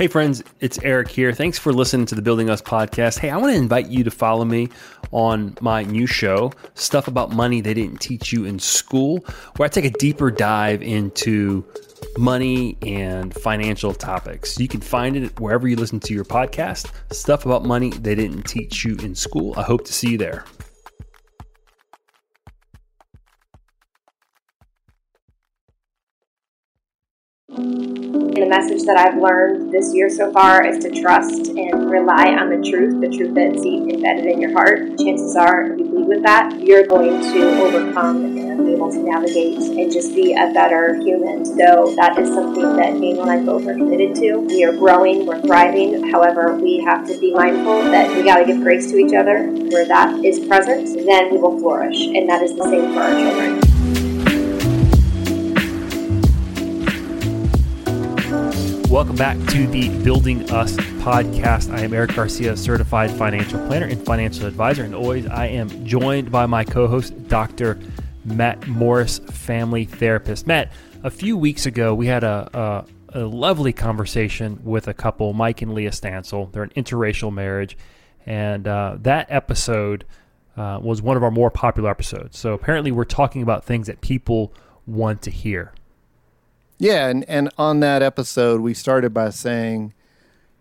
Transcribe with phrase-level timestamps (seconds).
[0.00, 1.30] Hey, friends, it's Eric here.
[1.30, 3.18] Thanks for listening to the Building Us podcast.
[3.18, 4.70] Hey, I want to invite you to follow me
[5.12, 9.18] on my new show, Stuff About Money They Didn't Teach You in School,
[9.56, 11.66] where I take a deeper dive into
[12.16, 14.58] money and financial topics.
[14.58, 18.44] You can find it wherever you listen to your podcast, Stuff About Money They Didn't
[18.44, 19.52] Teach You in School.
[19.58, 20.46] I hope to see you there.
[28.30, 32.48] The message that I've learned this year so far is to trust and rely on
[32.48, 34.96] the truth, the truth that's deep embedded in your heart.
[35.02, 39.02] Chances are, if you lead with that, you're going to overcome and be able to
[39.02, 41.44] navigate and just be a better human.
[41.44, 44.38] So that is something that Daniel and I both are committed to.
[44.38, 46.10] We are growing, we're thriving.
[46.10, 49.48] However, we have to be mindful that we got to give grace to each other.
[49.74, 51.98] Where that is present, then we will flourish.
[52.06, 53.69] And that is the same for our children.
[58.90, 61.72] Welcome back to the Building Us podcast.
[61.72, 64.82] I am Eric Garcia, certified financial planner and financial advisor.
[64.82, 67.78] And always, I am joined by my co host, Dr.
[68.24, 70.48] Matt Morris, family therapist.
[70.48, 70.72] Matt,
[71.04, 75.62] a few weeks ago, we had a, a, a lovely conversation with a couple, Mike
[75.62, 76.50] and Leah Stansel.
[76.50, 77.78] They're an interracial marriage.
[78.26, 80.04] And uh, that episode
[80.56, 82.40] uh, was one of our more popular episodes.
[82.40, 84.52] So apparently, we're talking about things that people
[84.84, 85.74] want to hear.
[86.80, 89.92] Yeah, and, and on that episode, we started by saying,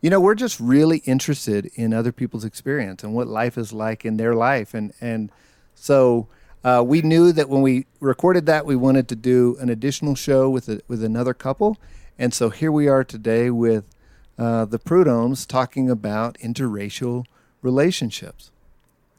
[0.01, 4.03] you know, we're just really interested in other people's experience and what life is like
[4.03, 4.73] in their life.
[4.73, 5.31] And, and
[5.75, 6.27] so
[6.61, 10.49] uh, we knew that when we recorded that, we wanted to do an additional show
[10.49, 11.77] with, a, with another couple.
[12.17, 13.85] And so here we are today with
[14.37, 17.23] uh, the Prudhommes talking about interracial
[17.61, 18.51] relationships.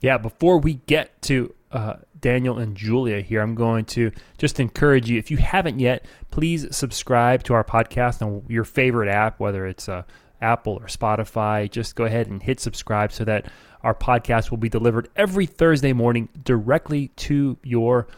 [0.02, 5.08] Yeah, before we get to uh, Daniel and Julia here, I'm going to just encourage
[5.08, 9.66] you, if you haven't yet, please subscribe to our podcast on your favorite app, whether
[9.66, 10.02] it's uh,
[10.40, 11.70] Apple or Spotify.
[11.70, 13.46] Just go ahead and hit subscribe so that
[13.82, 18.08] our podcast will be delivered every Thursday morning directly to your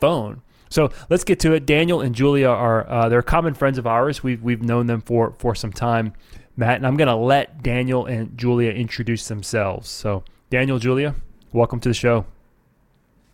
[0.00, 0.42] phone.
[0.68, 1.66] So let's get to it.
[1.66, 4.22] Daniel and Julia are uh, they're common friends of ours.
[4.22, 6.14] We've we've known them for for some time,
[6.56, 9.90] Matt, and I'm going to let Daniel and Julia introduce themselves.
[9.90, 11.16] So Daniel, Julia,
[11.52, 12.24] welcome to the show.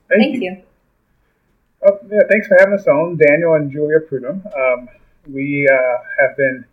[0.09, 0.51] Thank, Thank you.
[0.51, 0.63] you.
[1.87, 4.43] Oh, yeah, thanks for having us on, Daniel and Julia Prudhomme.
[4.47, 4.89] Um,
[5.31, 6.65] we uh, have been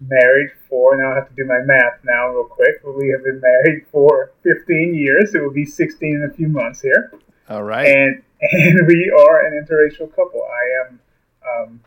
[0.00, 3.24] married for, now I have to do my math now real quick, but we have
[3.24, 5.34] been married for 15 years.
[5.34, 7.12] It will be 16 in a few months here.
[7.48, 7.86] All right.
[7.86, 10.42] And, and we are an interracial couple.
[10.42, 11.00] I am
[11.46, 11.80] um,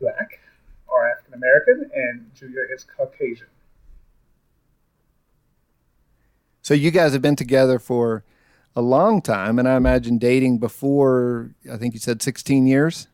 [0.00, 0.40] black
[0.88, 3.48] or African American, and Julia is Caucasian.
[6.62, 8.24] So you guys have been together for
[8.76, 11.50] a long time, and I imagine dating before.
[11.70, 13.08] I think you said sixteen years.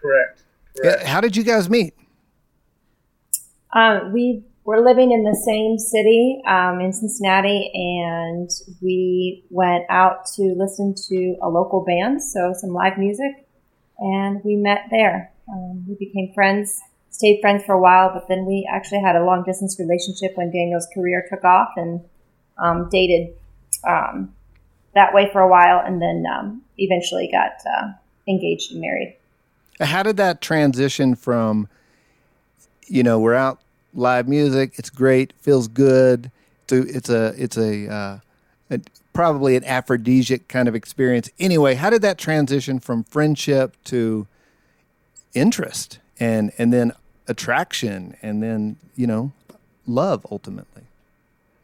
[0.00, 0.44] Correct.
[0.80, 1.02] Correct.
[1.04, 1.94] How did you guys meet?
[3.72, 10.26] Um, we were living in the same city um, in Cincinnati, and we went out
[10.36, 13.46] to listen to a local band, so some live music,
[13.98, 15.32] and we met there.
[15.48, 16.80] Um, we became friends,
[17.10, 20.50] stayed friends for a while, but then we actually had a long distance relationship when
[20.50, 22.00] Daniel's career took off, and
[22.58, 23.34] um, dated
[23.86, 24.34] um,
[24.96, 27.92] that way for a while, and then um, eventually got uh,
[28.26, 29.16] engaged and married.
[29.80, 31.68] How did that transition from,
[32.86, 33.60] you know, we're out
[33.94, 36.30] live music, it's great, feels good.
[36.68, 38.18] To, it's a it's a, uh,
[38.70, 38.80] a
[39.12, 41.30] probably an aphrodisiac kind of experience.
[41.38, 44.26] Anyway, how did that transition from friendship to
[45.34, 46.92] interest and and then
[47.28, 49.32] attraction and then you know
[49.86, 50.82] love ultimately?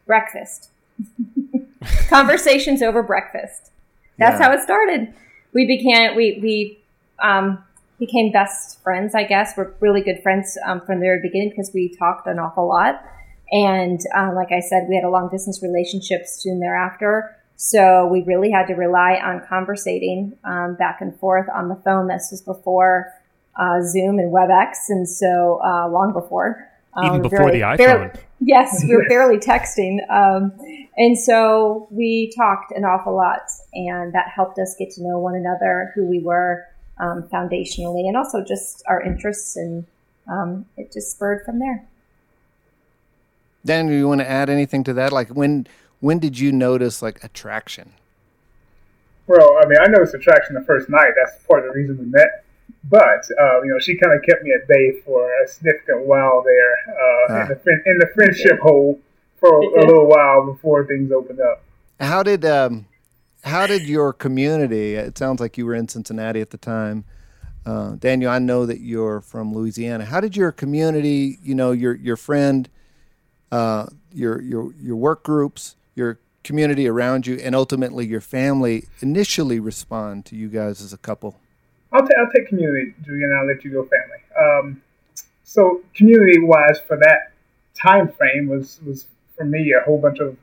[0.05, 0.69] Breakfast.
[2.09, 3.71] Conversations over breakfast.
[4.17, 4.47] That's yeah.
[4.47, 5.13] how it started.
[5.53, 6.83] We began we we
[7.21, 7.63] um,
[7.99, 9.15] became best friends.
[9.15, 12.39] I guess we're really good friends um, from the very beginning because we talked an
[12.39, 13.03] awful lot.
[13.51, 17.35] And uh, like I said, we had a long distance relationship soon thereafter.
[17.55, 22.07] So we really had to rely on conversating um, back and forth on the phone.
[22.07, 23.13] This was before
[23.55, 26.67] uh, Zoom and WebEx, and so uh, long before.
[27.03, 28.15] Even um, before the iPhone.
[28.39, 29.97] yes, we were barely texting.
[30.09, 30.51] Um,
[30.97, 35.35] and so we talked an awful lot, and that helped us get to know one
[35.35, 36.65] another, who we were
[36.99, 39.85] um, foundationally, and also just our interests, and
[40.27, 41.85] um, it just spurred from there.
[43.65, 45.11] Dan, do you want to add anything to that?
[45.11, 45.67] Like when
[45.99, 47.93] when did you notice like attraction?
[49.25, 51.11] Well, I mean, I noticed attraction the first night.
[51.15, 52.42] That's part of the reason we met.
[52.89, 56.43] But uh, you know, she kind of kept me at bay for a significant while
[56.43, 58.99] there uh, in, the, in the friendship hole
[59.39, 61.63] for a little while before things opened up.
[61.99, 62.85] How did um,
[63.43, 64.95] how did your community?
[64.95, 67.05] It sounds like you were in Cincinnati at the time.
[67.65, 70.05] Uh, Daniel, I know that you're from Louisiana.
[70.05, 72.69] How did your community, you know, your your friend,
[73.51, 79.59] uh, your your your work groups, your community around you, and ultimately your family initially
[79.59, 81.39] respond to you guys as a couple?
[81.93, 84.21] I'll, t- I'll take community, Julian, and I'll let you go family.
[84.37, 84.81] Um,
[85.43, 87.31] so community wise, for that
[87.75, 89.07] time frame was was
[89.37, 90.35] for me a whole bunch of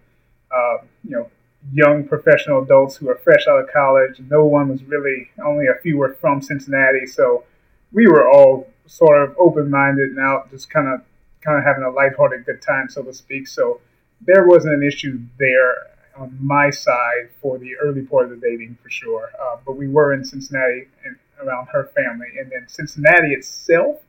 [0.54, 1.30] uh, you know
[1.72, 4.20] young professional adults who are fresh out of college.
[4.28, 7.06] No one was really, only a few were from Cincinnati.
[7.06, 7.44] So
[7.92, 11.02] we were all sort of open minded and out, just kind of
[11.42, 13.48] kind of having a lighthearted good time, so to speak.
[13.48, 13.80] So
[14.20, 15.86] there wasn't an issue there
[16.16, 19.30] on my side for the early part of the dating for sure.
[19.40, 22.28] Uh, but we were in Cincinnati and around her family.
[22.38, 24.00] And then Cincinnati itself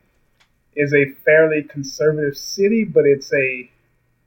[0.75, 3.69] is a fairly conservative city, but it's a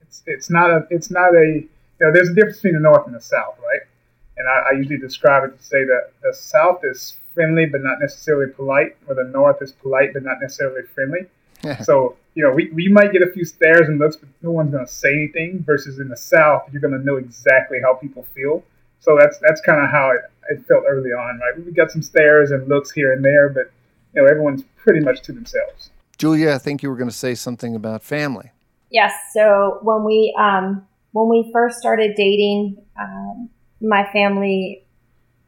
[0.02, 1.66] it's it's not a it's not a
[2.00, 3.80] you know, there's a difference between the North and the South, right?
[4.36, 7.98] And I, I usually describe it to say that the South is friendly but not
[8.00, 11.26] necessarily polite, or the North is polite but not necessarily friendly.
[11.82, 14.72] so, you know, we, we might get a few stares and looks, but no one's
[14.72, 15.62] going to say anything.
[15.64, 18.62] Versus in the South, you're going to know exactly how people feel.
[19.00, 21.64] So that's that's kind of how it, it felt early on, right?
[21.64, 23.70] We got some stares and looks here and there, but
[24.14, 25.90] you know, everyone's pretty much to themselves.
[26.18, 28.50] Julia, I think you were going to say something about family.
[28.90, 29.12] Yes.
[29.32, 33.50] So when we um, when we first started dating, um,
[33.80, 34.84] my family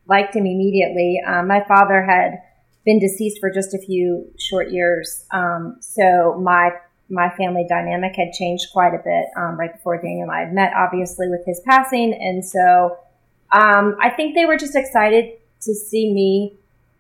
[0.08, 1.20] liked him immediately.
[1.26, 2.38] Um, my father had
[2.84, 6.70] been deceased for just a few short years, um, so my
[7.08, 10.52] my family dynamic had changed quite a bit um, right before Daniel and I had
[10.52, 12.96] met, obviously with his passing, and so
[13.52, 15.32] um, I think they were just excited
[15.62, 16.54] to see me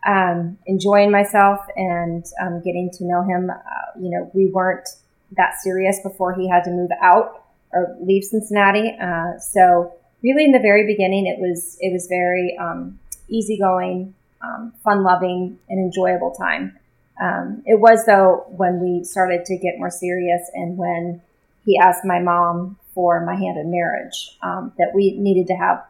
[0.06, 2.24] um, enjoying myself and
[2.64, 3.50] getting to know him.
[3.50, 4.88] Uh, you know, we weren't
[5.36, 8.96] that serious before he had to move out or leave Cincinnati.
[9.00, 12.98] Uh, so really, in the very beginning, it was it was very um,
[13.28, 16.78] easygoing, um, fun loving, and enjoyable time.
[17.20, 21.22] Um, it was though when we started to get more serious and when
[21.64, 25.82] he asked my mom for my hand in marriage um, that we needed to have,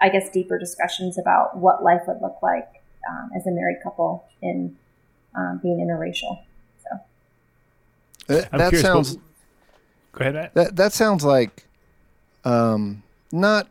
[0.00, 2.68] I guess, deeper discussions about what life would look like
[3.08, 4.76] um, as a married couple in
[5.34, 6.42] um, being interracial.
[8.28, 9.18] So that, sounds
[10.12, 10.54] Go ahead, Matt.
[10.54, 11.66] That that sounds like
[12.44, 13.68] um, not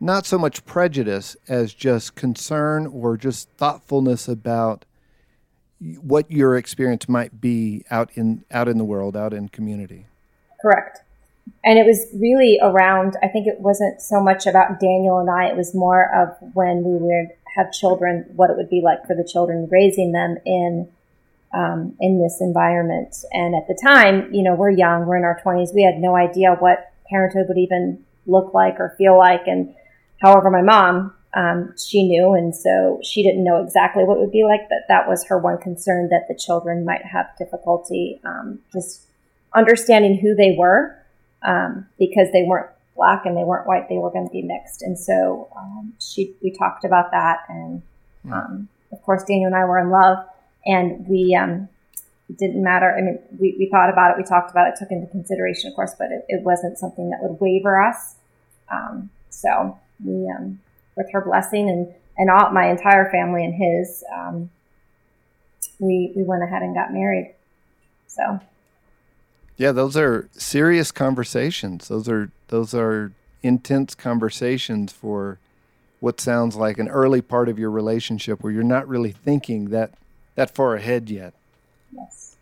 [0.00, 4.84] not so much prejudice as just concern or just thoughtfulness about
[6.00, 10.06] what your experience might be out in out in the world, out in community.
[10.62, 11.03] Correct.
[11.64, 15.46] And it was really around I think it wasn't so much about Daniel and I,
[15.46, 19.14] it was more of when we would have children, what it would be like for
[19.14, 20.88] the children raising them in
[21.54, 23.16] um, in this environment.
[23.32, 26.16] And at the time, you know, we're young, we're in our 20s, we had no
[26.16, 29.46] idea what parenthood would even look like or feel like.
[29.46, 29.72] And
[30.20, 34.32] however, my mom, um, she knew, and so she didn't know exactly what it would
[34.32, 38.58] be like, but that was her one concern that the children might have difficulty um,
[38.72, 39.02] just
[39.54, 40.98] understanding who they were
[41.44, 44.82] um, because they weren't black and they weren't white; they were going to be mixed.
[44.82, 47.82] And so um, she, we talked about that, and
[48.32, 50.24] um, of course, Daniel and I were in love
[50.66, 51.68] and we um,
[52.28, 52.94] it didn't matter.
[52.96, 55.76] I mean, we, we thought about it, we talked about it, took into consideration, of
[55.76, 58.16] course, but it, it wasn't something that would waver us.
[58.72, 60.60] Um, so we, um,
[60.96, 64.50] with her blessing and and all my entire family and his, um,
[65.78, 67.34] we we went ahead and got married.
[68.06, 68.40] So.
[69.56, 71.88] Yeah, those are serious conversations.
[71.88, 73.12] Those are those are
[73.42, 75.38] intense conversations for
[76.00, 79.92] what sounds like an early part of your relationship where you're not really thinking that
[80.34, 81.34] that far ahead yet.
[81.92, 82.36] Yes.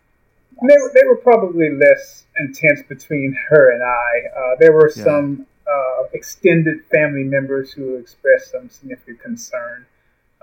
[0.61, 4.39] They, were, they were probably less intense between her and I.
[4.39, 5.03] Uh, there were yeah.
[5.03, 9.85] some uh, extended family members who expressed some significant concern.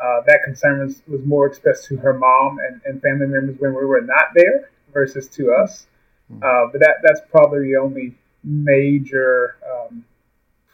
[0.03, 3.75] Uh, that concern was, was more expressed to her mom and, and family members when
[3.75, 5.87] we were not there versus to us.
[6.31, 6.73] Mm-hmm.
[6.73, 10.05] but that that's probably the only major um,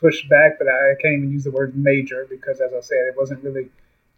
[0.03, 0.59] pushback.
[0.59, 3.71] But I can't even use the word major because, as I said, it wasn't really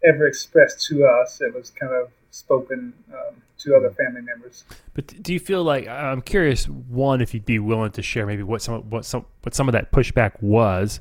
[0.03, 1.41] ever expressed to us.
[1.41, 4.63] It was kind of spoken um, to other family members.
[4.93, 6.67] But do you feel like I'm curious?
[6.67, 9.73] One, if you'd be willing to share maybe what some what some what some of
[9.73, 10.99] that pushback was,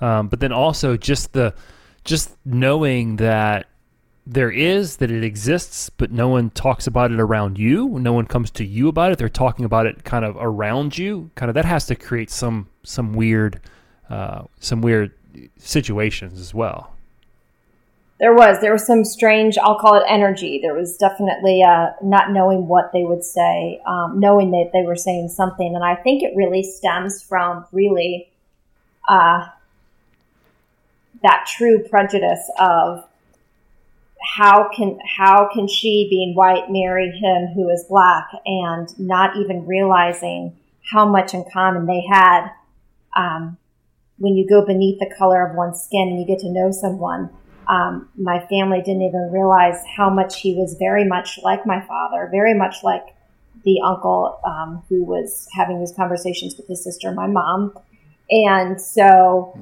[0.00, 1.54] um, but then also just the
[2.04, 3.66] just knowing that
[4.26, 7.98] there is that it exists, but no one talks about it around you.
[8.00, 9.18] No one comes to you about it.
[9.18, 11.30] They're talking about it kind of around you.
[11.36, 13.60] Kind of that has to create some some weird
[14.10, 15.12] uh, some weird
[15.58, 16.96] situations as well
[18.18, 22.30] there was there was some strange i'll call it energy there was definitely uh, not
[22.30, 26.22] knowing what they would say um, knowing that they were saying something and i think
[26.22, 28.30] it really stems from really
[29.08, 29.46] uh,
[31.22, 33.05] that true prejudice of
[34.34, 39.66] how can how can she, being white, marry him who is black, and not even
[39.66, 40.56] realizing
[40.92, 42.50] how much in common they had?
[43.16, 43.56] Um,
[44.18, 47.30] when you go beneath the color of one's skin and you get to know someone,
[47.68, 52.28] um, my family didn't even realize how much he was very much like my father,
[52.30, 53.04] very much like
[53.64, 57.76] the uncle um, who was having these conversations with his sister, my mom.
[58.30, 59.58] And so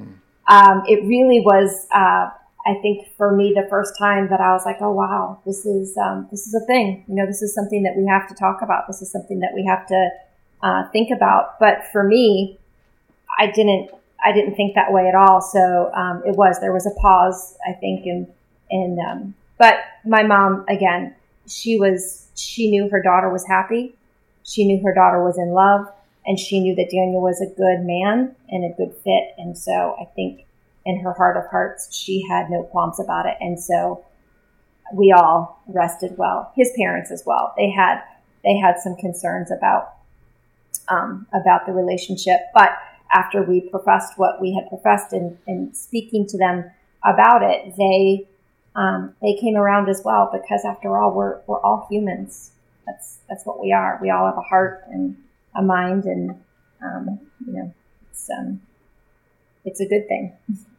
[0.47, 2.29] um, it really was, uh,
[2.67, 5.95] I think, for me, the first time that I was like, "Oh wow, this is
[5.97, 8.61] um, this is a thing." You know, this is something that we have to talk
[8.61, 8.87] about.
[8.87, 10.09] This is something that we have to
[10.63, 11.59] uh, think about.
[11.59, 12.57] But for me,
[13.37, 13.91] I didn't
[14.23, 15.41] I didn't think that way at all.
[15.41, 18.27] So um, it was there was a pause, I think, and
[18.71, 21.15] and um, but my mom again,
[21.47, 23.95] she was she knew her daughter was happy,
[24.43, 25.87] she knew her daughter was in love,
[26.25, 29.35] and she knew that Daniel was a good man and a good fit.
[29.37, 30.44] And so I think
[30.85, 33.35] in her heart of hearts, she had no qualms about it.
[33.39, 34.05] And so
[34.93, 36.51] we all rested well.
[36.55, 37.53] His parents as well.
[37.57, 38.01] They had
[38.43, 39.95] they had some concerns about
[40.89, 42.77] um, about the relationship, but
[43.11, 46.69] after we professed what we had professed and, and speaking to them
[47.03, 48.27] about it, they
[48.75, 52.51] um, they came around as well because after all, we're we're all humans.
[52.85, 53.97] That's that's what we are.
[54.01, 55.17] We all have a heart and
[55.55, 56.31] a mind, and
[56.83, 57.73] um, you know,
[58.11, 58.61] it's um,
[59.63, 60.33] it's a good thing.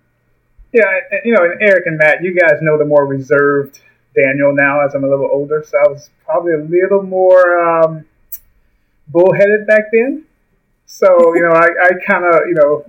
[0.73, 0.85] Yeah,
[1.25, 3.81] you know, and Eric and Matt, you guys know the more reserved
[4.15, 8.05] Daniel now as I'm a little older, so I was probably a little more um,
[9.09, 10.25] bullheaded back then.
[10.87, 12.85] So you know, I, I kind of you know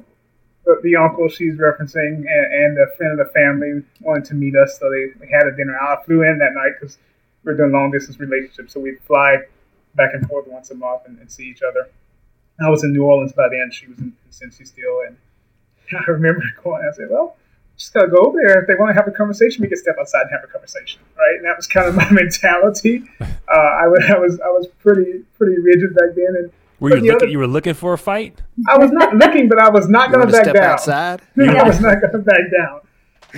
[0.84, 4.80] the, uncle she's referencing and, and a friend of the family wanted to meet us,
[4.80, 5.78] so they, had a dinner.
[5.78, 6.98] I flew in that night because
[7.44, 9.38] we are doing long distance relationships, so we'd fly
[9.96, 11.90] back and forth once a month and, and, see each other.
[12.60, 15.18] I was in New Orleans by then; she was in, in Cincy still, and
[16.08, 16.88] I remember going.
[16.88, 17.36] I said, "Well."
[17.78, 18.62] Just gotta go over there.
[18.62, 21.02] If they want to have a conversation, we can step outside and have a conversation,
[21.18, 21.36] right?
[21.38, 23.04] And that was kind of my mentality.
[23.22, 26.96] Uh, I, was, I was, I was pretty, pretty rigid back then, and were you
[26.96, 27.16] looking?
[27.16, 28.42] Other, you were looking for a fight?
[28.68, 30.64] I was not looking, but I was not going to back down.
[30.64, 31.22] Outside?
[31.40, 32.82] I was not going to back down.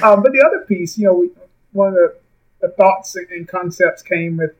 [0.03, 1.31] Um, but the other piece, you know, we,
[1.71, 2.15] one of the,
[2.61, 4.51] the thoughts and concepts came with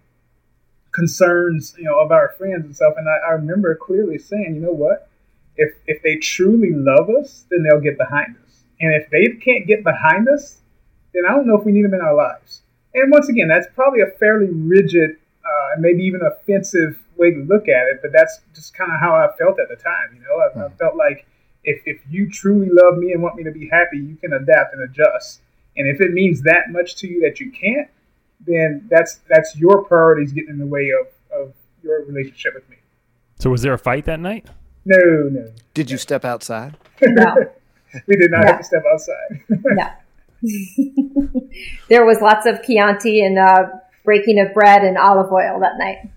[0.92, 2.94] concerns, you know, of our friends and stuff.
[2.98, 5.10] And I, I remember clearly saying, you know what?
[5.56, 8.49] If if they truly love us, then they'll get behind us.
[8.80, 10.62] And if they can't get behind us,
[11.14, 12.62] then I don't know if we need them in our lives.
[12.94, 17.40] And once again, that's probably a fairly rigid uh, and maybe even offensive way to
[17.40, 20.16] look at it, but that's just kind of how I felt at the time.
[20.16, 20.78] You know, I, I, hmm.
[20.78, 21.26] felt like
[21.64, 24.74] if, if you truly love me and want me to be happy, you can adapt
[24.74, 25.42] and adjust.
[25.76, 27.90] And if it means that much to you that you can't,
[28.46, 31.08] then that's that's your priorities getting in the way of,
[31.38, 32.78] of your relationship with me.
[33.38, 34.48] So was there a fight that night?
[34.86, 34.98] No,
[35.30, 35.52] no.
[35.74, 36.78] Did you step outside?
[37.02, 37.36] No.
[38.08, 38.48] we did not no.
[38.48, 39.44] have to step outside.
[39.50, 39.88] no.
[41.90, 43.68] there was lots of Chianti and uh,
[44.04, 46.10] breaking of bread and olive oil that night.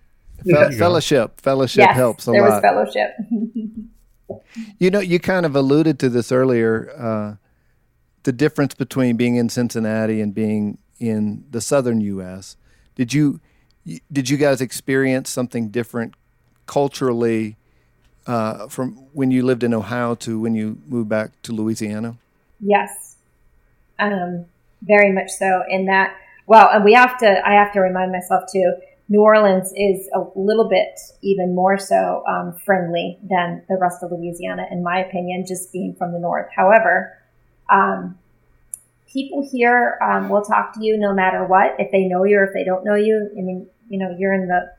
[0.45, 2.63] Fe- fellowship, fellowship yes, helps a there lot.
[2.63, 3.17] There was fellowship.
[4.79, 6.93] you know, you kind of alluded to this earlier.
[6.97, 7.37] Uh,
[8.25, 12.57] the difference between being in Cincinnati and being in the southern U.S.
[12.95, 13.41] Did you
[14.13, 16.15] did you guys experience something different
[16.67, 17.57] culturally
[18.27, 22.17] uh, from when you lived in Ohio to when you moved back to Louisiana?
[22.61, 23.17] Yes,
[23.99, 24.47] um,
[24.83, 25.63] very much so.
[25.69, 27.49] In that, well, and we have to.
[27.49, 28.75] I have to remind myself too
[29.13, 34.11] New Orleans is a little bit even more so um, friendly than the rest of
[34.11, 36.47] Louisiana, in my opinion, just being from the north.
[36.57, 37.19] However,
[37.71, 38.19] um,
[39.13, 42.45] people here um, will talk to you no matter what, if they know you or
[42.45, 43.29] if they don't know you.
[43.37, 44.73] I mean, you know, you're in the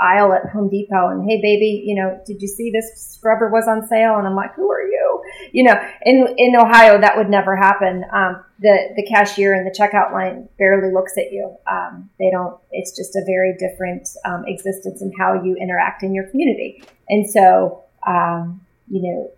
[0.00, 3.66] aisle at Home Depot and hey baby, you know, did you see this scrubber was
[3.66, 4.16] on sale?
[4.16, 5.22] And I'm like, who are you?
[5.52, 5.74] You know,
[6.04, 8.04] in in Ohio that would never happen.
[8.12, 11.56] Um, the the cashier in the checkout line barely looks at you.
[11.70, 12.56] Um, they don't.
[12.70, 16.82] It's just a very different um, existence in how you interact in your community.
[17.08, 19.30] And so, um, you know,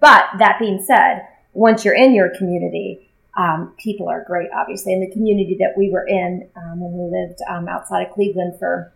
[0.00, 3.02] but that being said, once you're in your community.
[3.38, 4.94] Um, people are great, obviously.
[4.94, 7.38] In the community that we were in um, when we lived
[7.68, 8.94] outside of Cleveland for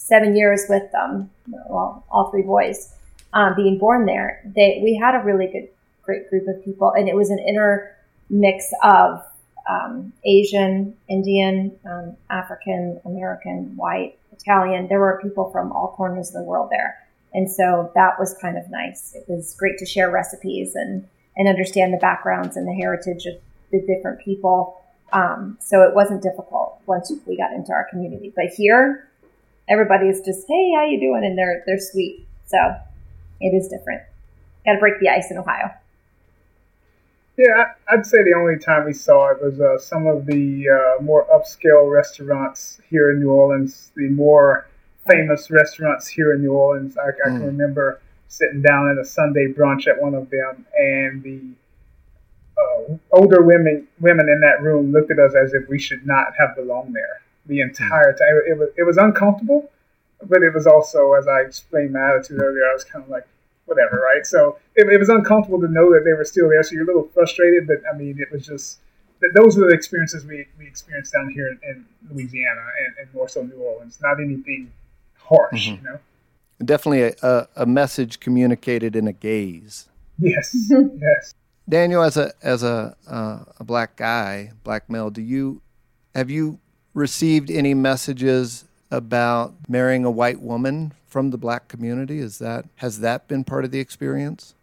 [0.00, 1.30] seven years with them,
[1.68, 2.92] well, all three boys
[3.32, 5.68] um, being born there, they we had a really good,
[6.02, 7.94] great group of people, and it was an inner
[8.28, 9.22] mix of
[9.68, 14.88] um, Asian, Indian, um, African, American, white, Italian.
[14.88, 16.96] There were people from all corners of the world there,
[17.34, 19.14] and so that was kind of nice.
[19.14, 23.34] It was great to share recipes and and understand the backgrounds and the heritage of
[23.70, 24.82] the different people.
[25.12, 28.32] Um, so it wasn't difficult once we got into our community.
[28.34, 29.09] But here,
[29.70, 31.24] everybody's just, hey, how you doing?
[31.24, 32.26] And they're they're sweet.
[32.46, 32.58] So
[33.40, 34.02] it is different.
[34.66, 35.70] Got to break the ice in Ohio.
[37.38, 41.02] Yeah, I'd say the only time we saw it was uh, some of the uh,
[41.02, 44.66] more upscale restaurants here in New Orleans, the more
[45.08, 46.98] famous restaurants here in New Orleans.
[46.98, 47.46] I, I can mm.
[47.46, 51.40] remember sitting down at a Sunday brunch at one of them, and the
[52.58, 56.34] uh, older women women in that room looked at us as if we should not
[56.38, 58.40] have belonged there the entire time.
[58.46, 59.70] It, it was it was uncomfortable,
[60.22, 63.26] but it was also, as I explained my attitude earlier, I was kind of like,
[63.66, 64.26] whatever, right?
[64.26, 66.62] So it, it was uncomfortable to know that they were still there.
[66.62, 68.80] So you're a little frustrated, but I mean, it was just
[69.20, 73.14] that those were the experiences we, we experienced down here in, in Louisiana and, and,
[73.14, 73.98] more so New Orleans.
[74.02, 74.72] Not anything
[75.16, 75.84] harsh, mm-hmm.
[75.84, 75.98] you know.
[76.64, 79.88] Definitely a, a, message communicated in a gaze.
[80.18, 81.34] Yes, yes.
[81.68, 85.62] Daniel, as a as a uh, a black guy, black male, do you
[86.14, 86.58] have you
[87.00, 92.18] received any messages about marrying a white woman from the black community?
[92.18, 94.54] Is that has that been part of the experience?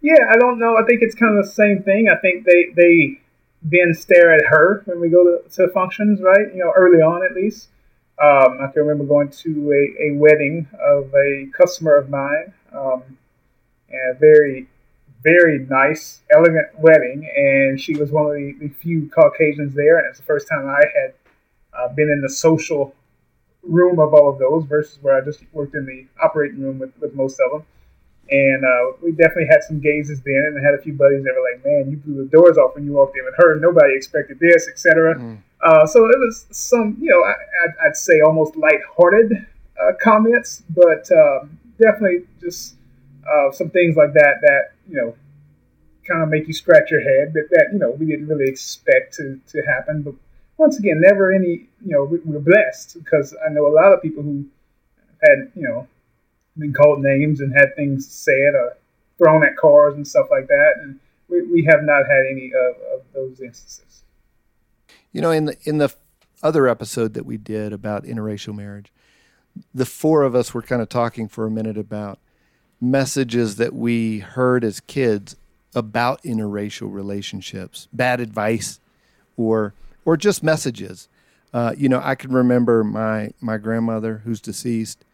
[0.00, 0.76] Yeah, I don't know.
[0.76, 2.08] I think it's kind of the same thing.
[2.08, 3.20] I think they they
[3.62, 6.52] then stare at her when we go to, to functions, right?
[6.54, 7.68] You know, early on at least.
[8.20, 13.16] Um, I can remember going to a, a wedding of a customer of mine, um,
[13.90, 14.66] and a very,
[15.22, 17.30] very nice, elegant wedding.
[17.36, 20.66] And she was one of the, the few Caucasians there, and it's the first time
[20.66, 21.14] I had
[21.78, 22.94] uh, been in the social
[23.62, 26.92] room of all of those versus where I just worked in the operating room with,
[27.00, 27.66] with most of them.
[28.30, 31.32] And uh, we definitely had some gazes then, and I had a few buddies that
[31.32, 33.58] were like, "Man, you blew the doors off when you walked in with her.
[33.58, 35.38] Nobody expected this, etc." Mm.
[35.62, 39.46] Uh, so it was some, you know, I, would say almost lighthearted
[39.80, 42.76] uh, comments, but um, definitely just
[43.26, 45.16] uh, some things like that that you know
[46.06, 47.32] kind of make you scratch your head.
[47.32, 50.14] But that you know we didn't really expect to to happen, but
[50.58, 54.02] once again, never any, you know, we, are blessed because I know a lot of
[54.02, 54.44] people who
[55.22, 55.86] had, you know,
[56.58, 58.76] been called names and had things said or
[59.16, 60.74] thrown at cars and stuff like that.
[60.82, 60.98] And
[61.28, 64.02] we, we have not had any of, of those instances.
[65.12, 65.94] You know, in the, in the
[66.42, 68.92] other episode that we did about interracial marriage,
[69.72, 72.18] the four of us were kind of talking for a minute about
[72.80, 75.36] messages that we heard as kids
[75.74, 78.80] about interracial relationships, bad advice,
[79.36, 79.74] or
[80.08, 81.06] or just messages.
[81.52, 85.04] Uh, you know, I can remember my my grandmother, who's deceased,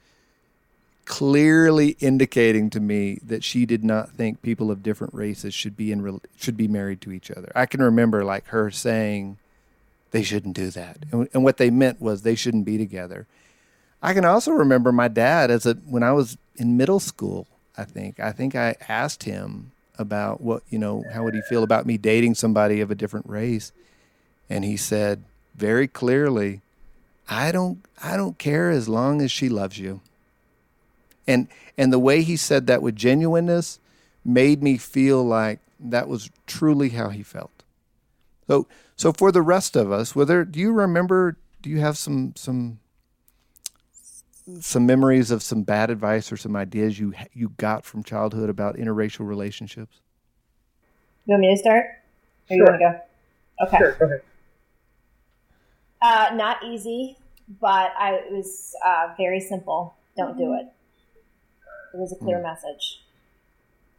[1.04, 5.90] clearly indicating to me that she did not think people of different races should be
[5.90, 7.50] in should be married to each other.
[7.56, 9.36] I can remember like her saying
[10.12, 13.26] they shouldn't do that, and, and what they meant was they shouldn't be together.
[14.00, 17.48] I can also remember my dad as a when I was in middle school.
[17.76, 21.64] I think I think I asked him about what you know how would he feel
[21.64, 23.72] about me dating somebody of a different race
[24.48, 26.60] and he said very clearly,
[27.28, 30.00] I don't I don't care as long as she loves you.
[31.26, 33.78] And and the way he said that with genuineness
[34.24, 37.62] made me feel like that was truly how he felt.
[38.46, 42.34] So so for the rest of us, whether do you remember do you have some
[42.36, 42.78] some
[44.60, 48.76] some memories of some bad advice or some ideas you you got from childhood about
[48.76, 50.00] interracial relationships?
[51.26, 51.86] You want me to start?
[51.86, 52.56] Or sure.
[52.56, 53.66] you want to go?
[53.66, 53.78] Okay.
[53.78, 54.22] Sure, go ahead.
[56.04, 57.16] Uh, not easy,
[57.62, 59.94] but I, it was uh, very simple.
[60.18, 60.66] Don't do it.
[61.94, 62.42] It was a clear mm.
[62.42, 63.00] message.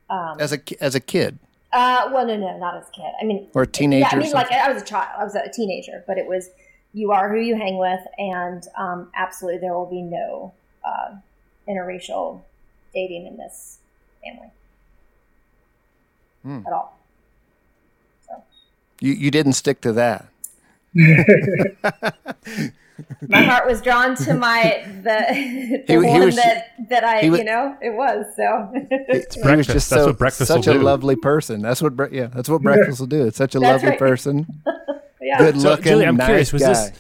[0.08, 1.39] Um, as a as a kid.
[1.74, 3.12] Uh, well, no, no, not as a kid.
[3.20, 4.02] I mean, or a teenager.
[4.02, 5.10] Yeah, I mean, like I was a child.
[5.18, 6.52] I was a teenager, but it was
[6.94, 10.54] you are who you hang with, and um, absolutely there will be no
[10.86, 11.15] uh,
[11.68, 12.41] interracial
[12.94, 13.80] dating in this
[14.24, 14.52] family
[16.46, 16.68] mm.
[16.68, 17.00] at all.
[18.28, 18.44] So.
[19.02, 20.28] You you didn't stick to that.
[23.27, 27.27] my heart was drawn to my the, the he, one he was, that that I
[27.27, 28.71] was, you know it was so.
[28.73, 29.45] It's breakfast.
[29.45, 30.81] he was just so, such a do.
[30.81, 31.62] lovely person.
[31.62, 33.25] That's what yeah that's what breakfast will do.
[33.25, 33.99] It's such a that's lovely right.
[33.99, 34.63] person.
[35.21, 35.38] yeah.
[35.38, 35.84] Good looking.
[35.84, 36.53] So, Julie, I'm nice curious.
[36.53, 36.69] Was guy.
[36.69, 36.91] this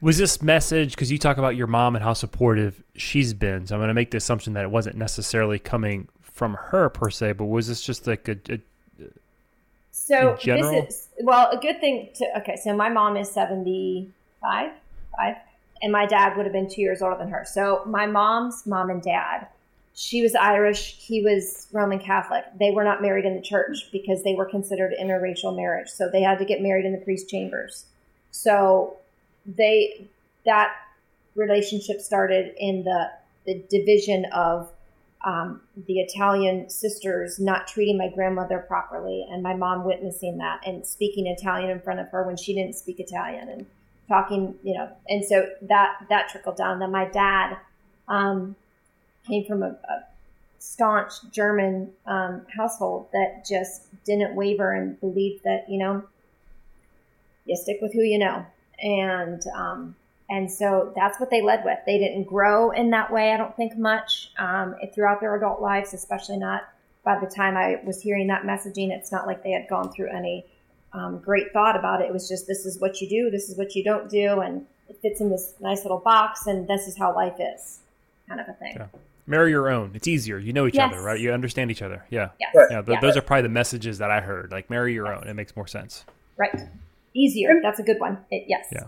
[0.00, 3.66] was this message because you talk about your mom and how supportive she's been?
[3.66, 7.10] So I'm going to make the assumption that it wasn't necessarily coming from her per
[7.10, 8.60] se, but was this just like a, a
[9.92, 12.56] so this is well a good thing to okay.
[12.56, 14.72] So my mom is seventy five,
[15.16, 15.36] five,
[15.82, 17.44] and my dad would have been two years older than her.
[17.44, 19.48] So my mom's mom and dad,
[19.94, 22.44] she was Irish, he was Roman Catholic.
[22.58, 25.88] They were not married in the church because they were considered interracial marriage.
[25.88, 27.86] So they had to get married in the priest chambers.
[28.30, 28.96] So
[29.44, 30.06] they
[30.46, 30.72] that
[31.34, 33.10] relationship started in the
[33.46, 34.70] the division of
[35.24, 40.86] um, the Italian sisters not treating my grandmother properly, and my mom witnessing that and
[40.86, 43.66] speaking Italian in front of her when she didn't speak Italian, and
[44.08, 46.78] talking, you know, and so that that trickled down.
[46.78, 47.58] Then my dad
[48.08, 48.56] um,
[49.26, 50.04] came from a, a
[50.58, 56.02] staunch German um, household that just didn't waver and believed that you know
[57.44, 58.46] you stick with who you know,
[58.82, 59.94] and um,
[60.30, 61.78] and so that's what they led with.
[61.86, 65.92] They didn't grow in that way, I don't think much um, throughout their adult lives,
[65.92, 66.62] especially not
[67.04, 68.90] by the time I was hearing that messaging.
[68.90, 70.44] It's not like they had gone through any
[70.92, 72.04] um, great thought about it.
[72.04, 74.66] It was just this is what you do, this is what you don't do, and
[74.88, 77.78] it fits in this nice little box, and this is how life is,
[78.28, 78.72] kind of a thing.
[78.76, 78.86] Yeah.
[79.26, 79.92] Marry your own.
[79.94, 80.38] It's easier.
[80.38, 80.92] You know each Yes.
[80.92, 81.20] other, right?
[81.20, 82.04] You understand each other.
[82.10, 82.30] Yeah.
[82.40, 82.52] Yes.
[82.54, 82.66] Right.
[82.70, 82.82] Yeah.
[82.82, 83.00] Th- Yeah.
[83.00, 84.50] Those are probably the messages that I heard.
[84.50, 85.28] Like marry your own.
[85.28, 86.04] It makes more sense.
[86.36, 86.58] Right.
[87.14, 87.60] Easier.
[87.62, 88.18] That's a good one.
[88.32, 88.66] It, yes.
[88.72, 88.84] Yeah.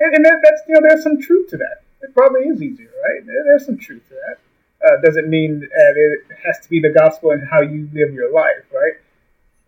[0.00, 1.82] And, and that, that's you know there's some truth to that.
[2.02, 3.24] It probably is easier, right?
[3.26, 4.38] There's some truth to that.
[4.86, 8.32] Uh, doesn't mean that it has to be the gospel and how you live your
[8.32, 8.92] life, right?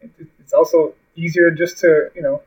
[0.00, 2.42] It, it- it's also easier just to you know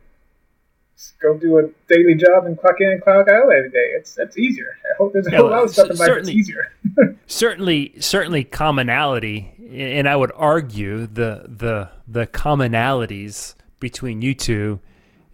[1.21, 1.63] go do a
[1.93, 3.87] daily job and clock in and clock out every day.
[3.97, 4.77] It's that's easier.
[4.85, 6.71] I hope there's a whole lot of stuff in life that's easier.
[7.27, 14.79] certainly certainly commonality and i would argue the the the commonalities between you two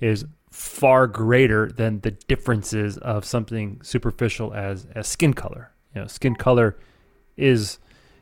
[0.02, 5.70] is far greater than the differences of something superficial as as skin color.
[5.94, 6.78] You know skin color
[7.36, 7.78] is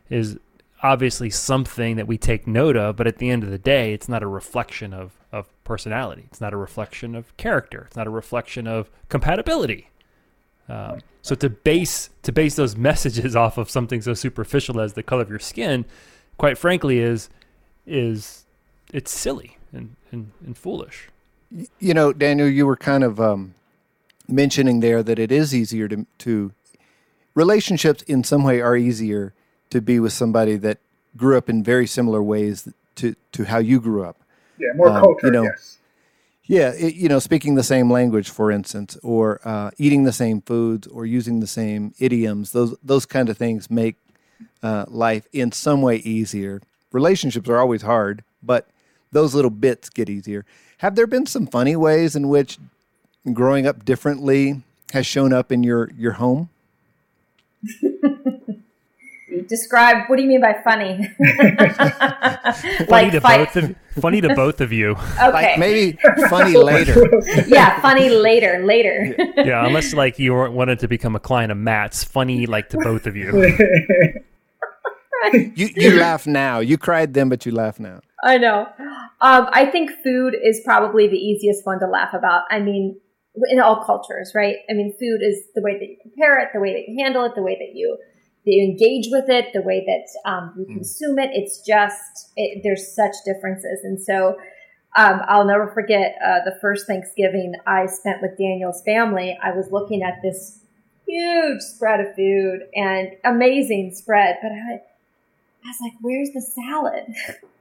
[0.10, 0.39] is
[0.82, 4.10] obviously something that we take note of but at the end of the day it's
[4.10, 6.24] not a reflection of of personality.
[6.32, 7.84] It's not a reflection of character.
[7.86, 9.91] It's not a reflection of compatibility.
[10.67, 15.04] Um, so to base to base those messages off of something so superficial as the
[15.04, 15.86] color of your skin,
[16.39, 17.30] quite frankly, is
[17.86, 18.46] is
[18.91, 21.10] it's silly and, and, and foolish.
[21.80, 23.54] You know, Daniel, you were kind of um,
[24.28, 26.52] mentioning there that it is easier to to
[27.36, 29.34] relationships in some way are easier
[29.70, 30.80] to be with somebody that
[31.16, 34.18] grew up in very similar ways to to how you grew up.
[34.58, 35.28] Yeah, more Um, culture.
[35.28, 35.78] you know, yes.
[36.46, 40.42] Yeah, it, you know, speaking the same language, for instance, or uh, eating the same
[40.42, 42.52] foods, or using the same idioms.
[42.52, 43.96] Those those kind of things make
[44.63, 46.62] uh, life in some way easier.
[46.92, 48.68] Relationships are always hard, but
[49.12, 50.44] those little bits get easier.
[50.84, 52.60] Have there been some funny ways in which
[53.32, 56.50] growing up differently has shown up in your your home?
[59.48, 60.10] Describe.
[60.10, 61.08] What do you mean by funny?
[61.24, 63.54] Funny like to fight.
[63.54, 64.96] both of funny to both of you.
[65.13, 65.32] Okay.
[65.32, 65.98] Like maybe
[66.30, 67.02] funny later.
[67.48, 68.62] yeah, funny later.
[68.65, 69.15] Later.
[69.38, 72.04] Yeah, unless like you wanted to become a client of Matt's.
[72.04, 73.32] Funny like to both of you.
[75.56, 76.60] You you laugh now.
[76.60, 78.02] You cried then, but you laugh now.
[78.24, 78.68] I know.
[79.22, 82.44] Um, I think food is probably the easiest one to laugh about.
[82.50, 83.00] I mean,
[83.50, 84.58] in all cultures, right?
[84.70, 87.26] I mean, food is the way that you prepare it, the way that you handle
[87.26, 87.98] it, the way that you
[88.46, 91.32] that you engage with it, the way that um, you consume it.
[91.34, 94.38] It's just it, there's such differences, and so
[94.96, 99.38] um, I'll never forget uh, the first Thanksgiving I spent with Daniel's family.
[99.42, 100.60] I was looking at this
[101.08, 104.82] huge spread of food and amazing spread, but I,
[105.64, 107.06] I was like, "Where's the salad?"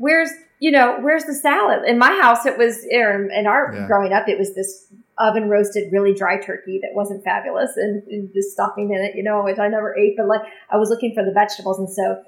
[0.00, 3.86] where's you know where's the salad in my house it was er, in our Yeah.
[3.86, 4.86] growing up it was this
[5.18, 9.22] oven roasted really dry turkey that wasn't fabulous and, and just stuffing in it you
[9.22, 12.22] know which i never ate but like i was looking for the vegetables and so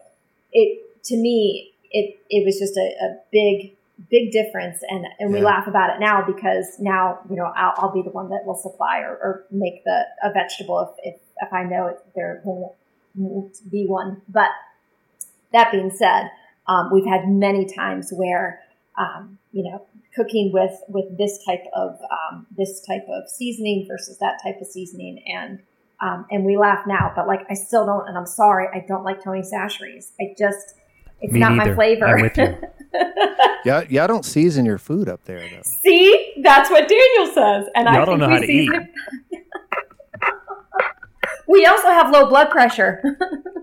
[0.52, 3.72] it to me it it was just a, a big
[4.10, 5.46] big difference and and we Yeah.
[5.46, 8.54] laugh about it now because now you know I'll, I'll be the one that will
[8.68, 12.74] supply or, or make the a vegetable if, if if i know it, there won't
[13.70, 14.48] be one but
[15.52, 16.30] that being said
[16.66, 18.60] um, we've had many times where
[18.98, 24.18] um, you know cooking with with this type of um, this type of seasoning versus
[24.18, 25.22] that type of seasoning.
[25.26, 25.60] And
[26.00, 29.04] um, and we laugh now but like i still don't and i'm sorry i don't
[29.04, 30.74] like Tony Chachere's i just
[31.20, 31.70] it's Me not neither.
[31.70, 32.06] my flavor.
[32.06, 32.56] I'm with you.
[33.64, 35.62] Yeah, y'all don't season your food up there though.
[35.62, 36.34] see?
[36.42, 38.88] That's what daniel says and i Y'all think don't know how to season
[39.30, 39.44] it-
[41.48, 43.00] we also have low blood pressure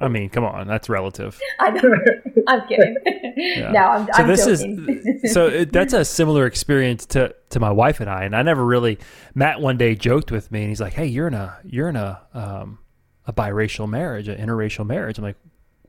[0.00, 1.38] I mean, come on, that's relative.
[1.60, 1.82] i know
[2.48, 2.94] i'm kidding
[3.72, 4.88] no i'm, so I'm this joking.
[5.22, 8.24] is so it, that's a similar experience to to my wife and I.
[8.24, 8.98] And I never really
[9.34, 11.96] Matt one day joked with me, and he's like, "Hey, you're in a you're in
[11.96, 12.78] a um,
[13.26, 15.36] a biracial marriage, an interracial marriage." I'm like,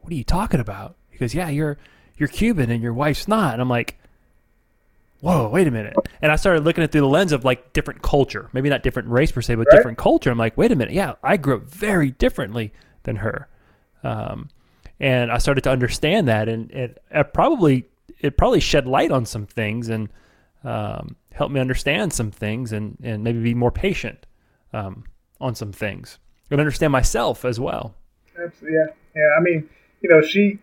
[0.01, 1.77] "What are you talking about?" He goes, "Yeah, you're
[2.17, 3.97] you're Cuban and your wife's not." And I'm like,
[5.21, 8.01] "Whoa, wait a minute!" And I started looking at through the lens of like different
[8.01, 9.77] culture, maybe not different race per se, but Right.
[9.77, 10.31] different culture.
[10.31, 13.47] I'm like, "Wait a minute, yeah, I grew up very differently than her."
[14.03, 14.49] Um,
[14.99, 17.85] and I started to understand that, and it, it probably
[18.19, 20.09] it probably shed light on some things and
[20.63, 24.25] um, helped me understand some things, and and maybe be more patient
[24.73, 25.05] um,
[25.39, 27.95] on some things, and understand myself as well.
[28.41, 29.29] Absolutely, yeah, yeah.
[29.37, 29.69] I mean,
[30.01, 30.59] you know, she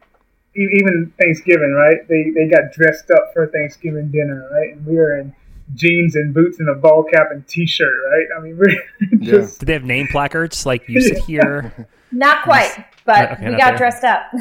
[0.55, 2.07] even Thanksgiving, right?
[2.09, 4.77] They they got dressed up for Thanksgiving dinner, right?
[4.77, 5.35] And we were in
[5.75, 8.27] jeans and boots and a ball cap and t-shirt, right?
[8.37, 11.89] I mean, we're just Did they have name placards like you sit here?
[12.13, 13.79] Not quite but Okay, we got there.
[13.79, 14.31] dressed up.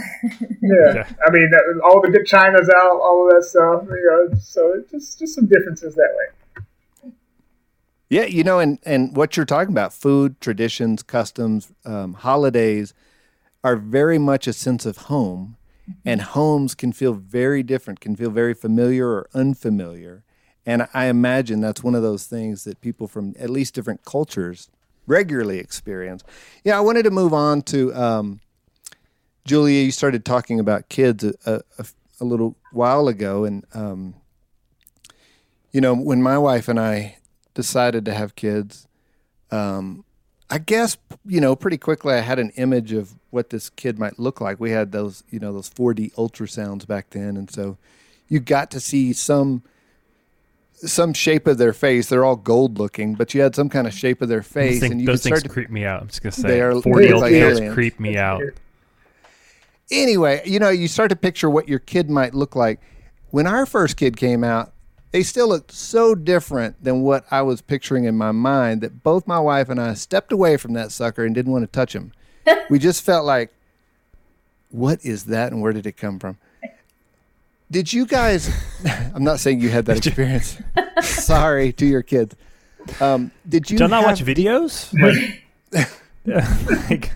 [0.62, 1.10] Yeah, Okay.
[1.25, 1.49] I mean,
[1.86, 3.84] all the good china's out, all of that stuff.
[3.88, 7.12] You know, so just just some differences that way.
[8.10, 12.93] Yeah, you know, and and what you're talking about, food, traditions, customs, um, holidays,
[13.63, 15.56] are very much a sense of home,
[16.03, 20.23] and homes can feel very different, can feel very familiar or unfamiliar,
[20.65, 24.69] and I imagine that's one of those things that people from at least different cultures
[25.08, 26.24] regularly experience.
[26.63, 28.39] Yeah, I wanted to move on to um,
[29.46, 29.84] Julia.
[29.84, 34.13] You started talking about kids a, a, a- little while ago, and um,
[35.72, 37.17] you know, when my wife and I
[37.54, 38.88] decided to have kids,
[39.52, 40.04] um,
[40.50, 44.17] I guess you know pretty quickly I had an image of what this kid might
[44.20, 44.60] look like.
[44.60, 47.78] We had those you know those 4D ultrasounds back then, and so
[48.28, 49.63] you got to see some
[50.78, 52.08] some shape of their face.
[52.10, 54.92] They're all gold looking, but you had some kind of shape of their face, things,
[54.92, 56.02] and you those could things start to creep me out.
[56.02, 57.74] I'm just gonna say, They are- 40 they're old like kids aliens.
[57.74, 58.42] creep me out.
[59.92, 62.80] anyway, you know, you start to picture what your kid might look like.
[63.30, 64.72] When our first kid came out,
[65.12, 69.26] they still looked so different than what I was picturing in my mind that both
[69.26, 72.12] my wife and I stepped away from that sucker and didn't want to touch him.
[72.70, 73.54] we just felt like,
[74.70, 76.38] what is that and where did it come from?
[77.69, 78.49] Did you guys?
[79.15, 80.58] I'm not saying you had that experience.
[81.01, 82.36] Sorry to your kids.
[83.01, 84.93] Um, did you Do you not have- watch videos?
[84.93, 85.43] Like,
[86.25, 86.58] yeah,
[86.89, 87.12] like,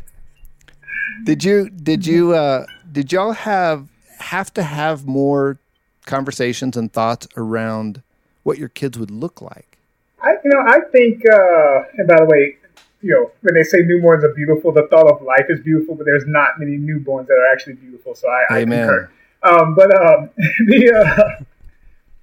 [1.23, 3.87] Did you did you uh did y'all have
[4.19, 5.57] have to have more
[6.05, 8.01] conversations and thoughts around
[8.43, 9.77] what your kids would look like?
[10.21, 12.57] I, you know, I think, uh, and by the way,
[13.01, 16.05] you know, when they say newborns are beautiful, the thought of life is beautiful, but
[16.05, 18.13] there's not many newborns that are actually beautiful.
[18.13, 18.87] So I, I Amen.
[18.87, 19.11] concur.
[19.43, 21.43] Um, but um, the uh,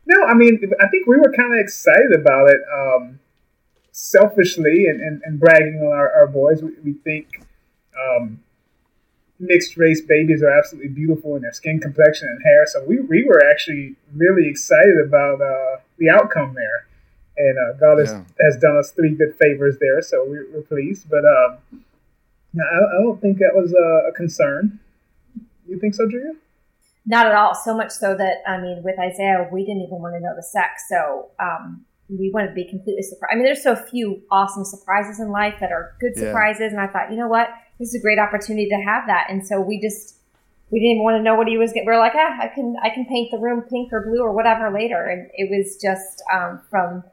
[0.07, 3.19] no, I mean, I think we were kind of excited about it, um,
[3.93, 6.63] selfishly and, and, and bragging on our, our boys.
[6.63, 7.43] We, we think
[7.99, 8.41] um,
[9.41, 12.65] mixed race babies are absolutely beautiful in their skin complexion and hair.
[12.67, 16.87] So we, we were actually really excited about uh, the outcome there.
[17.37, 18.25] And uh, God has, Yeah.
[18.41, 21.09] has done us three good favors there, so we're, we're pleased.
[21.11, 21.59] But um,
[22.53, 24.81] no, I, I don't think that was a, a concern.
[25.69, 26.33] You think so, Julia?
[27.07, 27.55] Not at all.
[27.55, 30.43] So much so that I mean, with Isaiah, we didn't even want to know the
[30.43, 30.85] sex.
[30.91, 33.33] So um, we wanted to be completely surprised.
[33.33, 36.25] I mean, there's so few awesome surprises in life that are good Yeah.
[36.25, 39.27] surprises, and I thought, you know what, this is a great opportunity to have that.
[39.31, 40.17] And so we just
[40.71, 41.73] we didn't even want to know what he was.
[41.73, 41.87] Getting.
[41.87, 44.33] We are like, ah, I can I can paint the room pink or blue or
[44.33, 45.03] whatever later.
[45.05, 47.05] And it was just um, from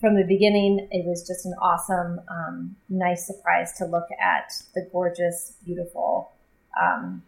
[0.00, 4.86] from the beginning, it was just an awesome, um, nice surprise to look at the
[4.92, 6.32] gorgeous, beautiful
[6.80, 7.22] um,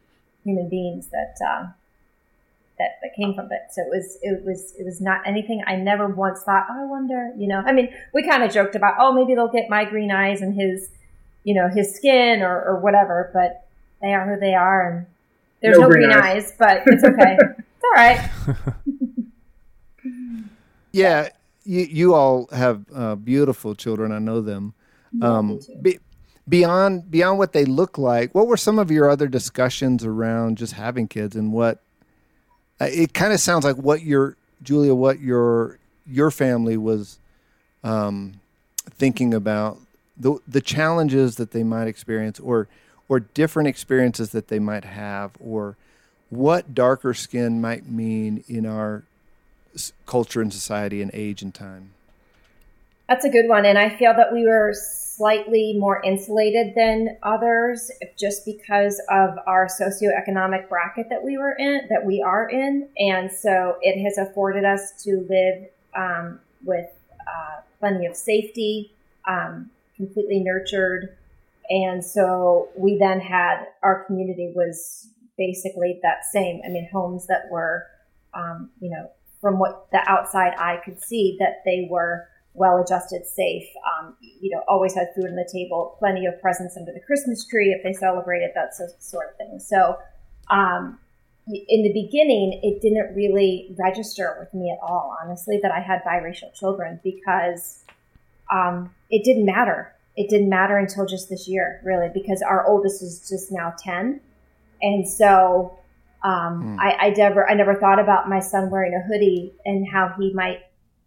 [0.44, 1.36] human beings that.
[1.44, 1.66] Uh,
[2.78, 3.62] that, that came from it.
[3.72, 6.86] So it was it was it was not anything I never once thought, oh, I
[6.86, 7.62] wonder, you know.
[7.64, 10.54] I mean, we kind of joked about, oh, maybe they'll get my green eyes and
[10.54, 10.88] his,
[11.44, 13.66] you know, his skin or, or whatever, but
[14.02, 15.06] they are who they are and
[15.62, 16.44] there's No no, green green, eyes.
[16.44, 16.52] eyes.
[16.58, 17.36] but it's okay.
[17.58, 18.30] it's all right.
[20.92, 21.28] Yeah,
[21.64, 24.12] you you all have uh, beautiful children.
[24.12, 24.72] I know them.
[25.20, 25.98] Um, be,
[26.48, 30.72] beyond beyond what they look like, what were some of your other discussions around just
[30.74, 31.82] having kids and what?
[32.80, 37.18] Uh, it kind of sounds like what your Julia, what your your family was
[37.84, 38.40] um,
[38.90, 39.78] thinking about
[40.16, 42.68] the the challenges that they might experience, or
[43.08, 45.76] or different experiences that they might have, or
[46.30, 49.04] what darker skin might mean in our
[50.06, 51.92] culture and society and age and time.
[53.08, 53.64] That's a good one.
[53.64, 59.66] And I feel that we were slightly more insulated than others just because of our
[59.66, 62.88] socioeconomic bracket that we were in, that we are in.
[62.98, 66.86] And so it has afforded us to live um, with
[67.20, 68.92] uh, plenty of safety,
[69.28, 71.16] um, completely nurtured.
[71.70, 76.60] And so we then had our community was basically that same.
[76.64, 77.86] I mean, homes that were,
[78.34, 83.26] um, you know, from what the outside eye could see, that they were well adjusted,
[83.26, 87.00] safe, um, you know, always had food on the table, plenty of presents under the
[87.00, 89.58] Christmas tree if they celebrated that sort of thing.
[89.60, 89.98] So,
[90.50, 90.98] um,
[91.48, 96.02] in the beginning, it didn't really register with me at all, honestly, that I had
[96.02, 97.84] biracial children because
[98.50, 99.94] um, it didn't matter.
[100.16, 104.20] It didn't matter until just this year, really, because our oldest is just now 10.
[104.82, 105.78] And so
[106.26, 106.80] um, Hmm.
[106.80, 110.32] I, I never, I never thought about my son wearing a hoodie and how he
[110.34, 110.65] might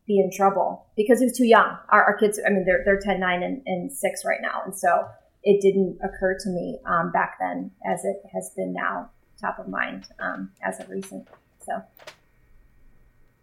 [0.09, 1.77] be in trouble because he was too young.
[1.89, 4.63] Our, our kids, I mean, they're, they're 10, 9, and, and 6 right now.
[4.65, 5.07] And so
[5.43, 9.69] it didn't occur to me um, back then as it has been now top of
[9.69, 11.25] mind um, as of recent.
[11.65, 11.81] So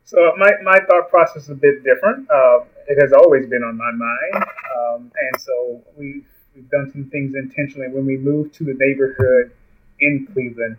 [0.04, 2.28] So my, my thought process is a bit different.
[2.28, 4.44] Uh, it has always been on my mind,
[4.78, 6.22] um, and so we
[6.54, 7.88] we've done some things intentionally.
[7.88, 9.50] When we moved to the neighborhood,
[10.00, 10.76] in Cleveland.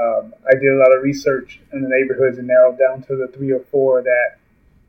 [0.00, 3.28] Um, I did a lot of research in the neighborhoods and narrowed down to the
[3.28, 4.38] three or four that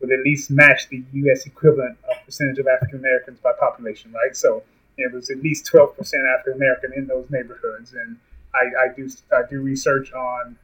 [0.01, 1.45] would at least match the U.S.
[1.45, 4.35] equivalent of percentage of African Americans by population, right?
[4.35, 4.63] So
[4.97, 8.17] it was at least 12% African American in those neighborhoods, and
[8.53, 10.57] I, I, do I do research on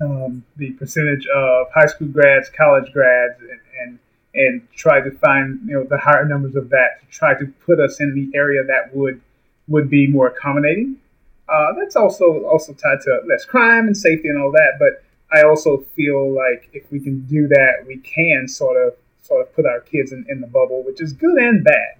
[0.00, 3.98] um, the percentage of high school grads, college grads, and, and
[4.32, 7.80] and try to find you know the higher numbers of that to try to put
[7.80, 9.20] us in the area that would
[9.68, 10.96] would be more accommodating.
[11.48, 14.74] Uh, that's also also tied to less crime and safety and all that.
[14.78, 19.42] But I also feel like if we can do that, we can sort of sort
[19.46, 21.94] of put our kids in, in the bubble, which is good and bad.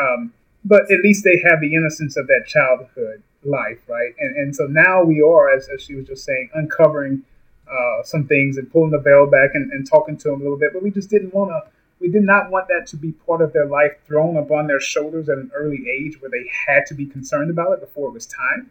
[0.00, 0.32] Um,
[0.64, 4.14] but at least they have the innocence of that childhood life, right?
[4.18, 7.22] And and so now we are, as, as she was just saying, uncovering
[7.70, 10.58] uh, some things and pulling the veil back and, and talking to them a little
[10.58, 10.72] bit.
[10.72, 11.62] But we just didn't want to.
[12.00, 15.28] We did not want that to be part of their life thrown upon their shoulders
[15.28, 18.26] at an early age where they had to be concerned about it before it was
[18.26, 18.70] time.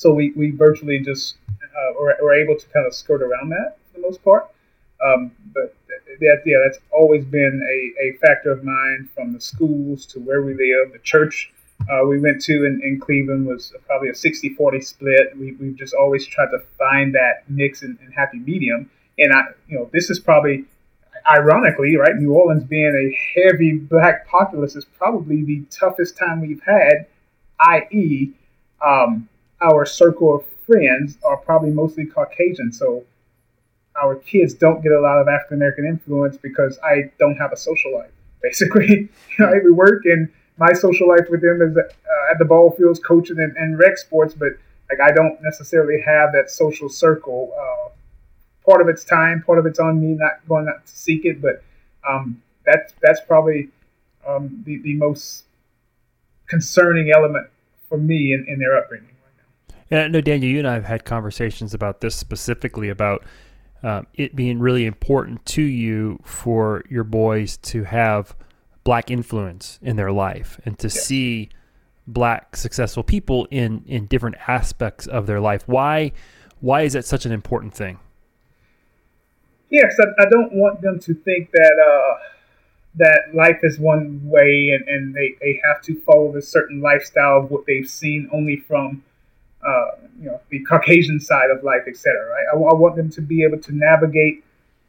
[0.00, 3.76] So we, we virtually just uh, were, were able to kind of skirt around that
[3.92, 4.50] for the most part.
[5.04, 5.76] Um, but
[6.20, 10.40] that, yeah, that's always been a, a factor of mine from the schools to where
[10.40, 11.52] we live, the church
[11.90, 15.38] uh, we went to in, in Cleveland was probably a 60 40 split.
[15.38, 18.90] We, we've just always tried to find that mix and, and happy medium.
[19.18, 20.64] And I, you know, this is probably,
[21.30, 26.62] ironically, right, New Orleans being a heavy black populace is probably the toughest time we've
[26.62, 27.06] had,
[27.60, 28.30] i.e.,
[28.82, 29.28] um,
[29.60, 32.72] our circle of friends are probably mostly Caucasian.
[32.72, 33.04] So
[34.00, 37.56] our kids don't get a lot of African American influence because I don't have a
[37.56, 39.08] social life, basically.
[39.38, 39.62] right?
[39.62, 43.38] We work and my social life with them is uh, at the ball fields, coaching
[43.38, 44.52] and, and, rec sports, but
[44.90, 47.52] like I don't necessarily have that social circle.
[47.58, 47.88] Uh,
[48.64, 51.40] part of it's time, part of it's on me not going out to seek it,
[51.40, 51.62] but
[52.06, 53.70] um, that's that's probably
[54.26, 55.44] um, the, the most
[56.46, 57.48] concerning element
[57.88, 59.10] for me in, in their upbringing
[59.90, 60.02] right now.
[60.02, 63.24] Yeah, no, Daniel, you and I have had conversations about this specifically about
[63.82, 68.36] um, it being really important to you for your boys to have
[68.84, 71.00] black influence in their life and to yeah.
[71.00, 71.48] see
[72.06, 76.10] black successful people in in different aspects of their life why
[76.60, 78.00] why is that such an important thing
[79.68, 82.18] yes i, I don't want them to think that uh
[82.96, 87.38] that life is one way and, and they, they have to follow a certain lifestyle
[87.38, 89.04] of what they've seen only from
[89.66, 92.26] uh, you know the Caucasian side of life, etc.
[92.28, 92.44] Right?
[92.52, 94.44] I, I, want them to be able to navigate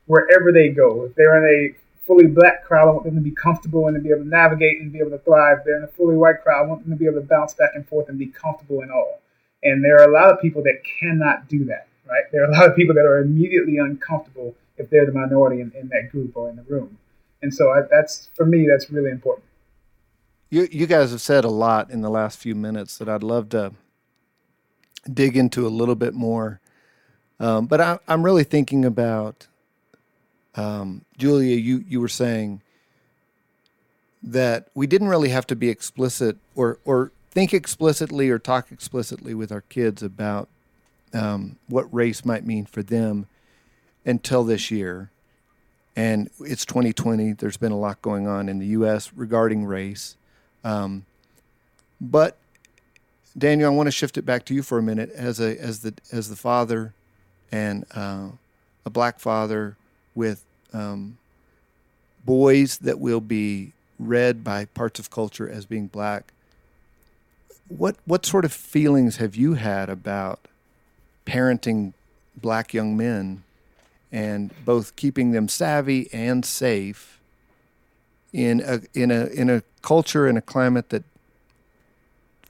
[0.06, 1.06] wherever they go.
[1.06, 4.02] If they're in a fully black crowd, I want them to be comfortable and to
[4.02, 5.60] be able to navigate and be able to thrive.
[5.60, 7.54] If they're in a fully white crowd, I want them to be able to bounce
[7.54, 9.22] back and forth and be comfortable in all.
[9.64, 12.24] And there are a lot of people that cannot do that, right?
[12.32, 15.72] There are a lot of people that are immediately uncomfortable if they're the minority in,
[15.80, 16.98] in that group or in the room.
[17.42, 19.46] And so I, that's, for me, that's really important.
[20.50, 23.50] You, you guys have said a lot in the last few minutes that I'd love
[23.50, 23.74] to
[25.12, 26.60] dig into a little bit more.
[27.40, 29.48] Um, but I, I'm really thinking about
[30.56, 32.62] um, Julia, you, you were saying
[34.22, 39.34] that we didn't really have to be explicit or, or think explicitly or talk explicitly
[39.34, 40.50] with our kids about
[41.14, 43.28] um, what race might mean for them
[44.06, 45.10] until this year.
[45.96, 47.34] And it's 2020.
[47.34, 49.12] There's been a lot going on in the U.S.
[49.14, 50.16] regarding race.
[50.64, 51.06] Um,
[52.00, 52.38] but
[53.38, 55.80] Daniel, I want to shift it back to you for a minute as a as
[55.80, 56.94] the as the father
[57.52, 58.28] and uh,
[58.86, 59.78] a black father
[60.16, 61.18] with um,
[62.26, 66.34] boys that will be read by parts of culture as being black.
[67.68, 70.40] What what sort of feelings have you had about
[71.26, 71.94] parenting
[72.36, 73.44] black young men
[74.12, 77.20] and both keeping them savvy and safe
[78.34, 81.04] in a in a in a culture and a climate that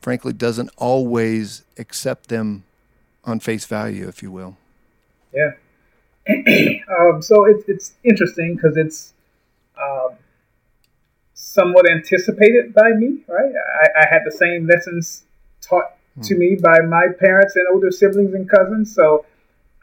[0.02, 2.64] frankly doesn't always accept them
[3.24, 4.58] on face value, if you will.
[5.34, 5.52] Yeah,
[7.00, 9.14] um, so it's it's interesting because it's
[9.82, 10.16] um,
[11.34, 13.54] somewhat anticipated by me, right?
[13.84, 15.24] I, I, had the same lessons
[15.62, 16.28] taught mm.
[16.28, 19.26] to me by my parents and older siblings and cousins, so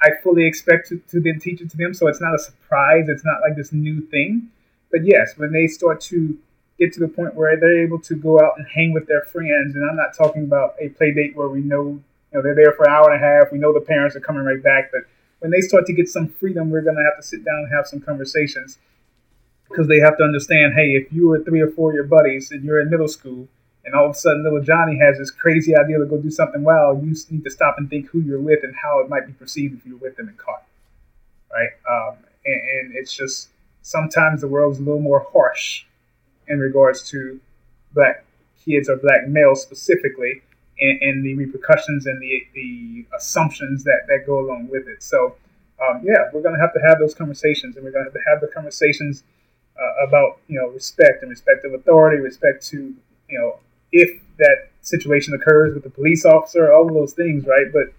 [0.00, 1.94] I fully expect to, to then teach it to them.
[1.94, 3.06] So it's not a surprise.
[3.08, 4.48] It's not like this new thing.
[4.90, 6.38] But yes, when they start to
[6.78, 9.74] get to the point where they're able to go out and hang with their friends,
[9.74, 12.00] and I'm not talking about a play date where we know,
[12.32, 13.52] you know, they're there for an hour and a half.
[13.52, 15.02] We know the parents are coming right back, but
[15.40, 17.72] when they start to get some freedom, we're going to have to sit down and
[17.72, 18.78] have some conversations
[19.68, 22.50] because they have to understand hey, if you were three or four of your buddies
[22.50, 23.48] and you're in middle school
[23.84, 26.64] and all of a sudden little Johnny has this crazy idea to go do something
[26.64, 29.32] wild, you need to stop and think who you're with and how it might be
[29.32, 30.64] perceived if you're with them and caught.
[31.52, 31.70] Right?
[31.88, 33.48] Um, and, and it's just
[33.82, 35.84] sometimes the world's a little more harsh
[36.48, 37.40] in regards to
[37.94, 38.24] black
[38.64, 40.42] kids or black males specifically.
[40.80, 45.02] and, and the repercussions and the the assumptions that that go along with it.
[45.02, 45.36] So.
[45.80, 48.12] Um, yeah, we're going to have to have those conversations, and we're going to have
[48.20, 49.22] to have the conversations
[49.80, 52.92] uh, about you know respect and respect of authority, respect to
[53.28, 53.60] you know
[53.92, 57.66] if that situation occurs with the police officer, all of those things, right?
[57.72, 57.92] But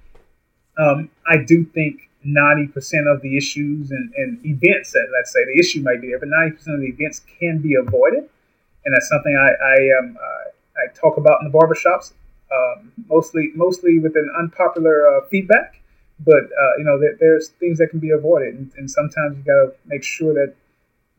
[0.81, 5.59] um, I do think 90% of the issues and, and events that let's say the
[5.59, 8.29] issue might be there, but 90% of the events can be avoided,
[8.85, 10.17] and that's something I I, um,
[10.77, 12.13] I, talk about in the barbershops,
[12.51, 15.81] um, mostly mostly with an unpopular uh, feedback.
[16.19, 19.43] But uh, you know, there, there's things that can be avoided, and, and sometimes you
[19.43, 20.55] got to make sure that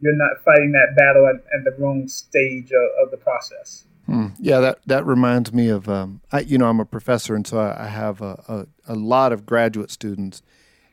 [0.00, 3.84] you're not fighting that battle at, at the wrong stage of, of the process.
[4.06, 4.28] Hmm.
[4.40, 7.58] Yeah, that that reminds me of um, I, you know I'm a professor and so
[7.58, 10.42] I, I have a, a, a, lot of graduate students,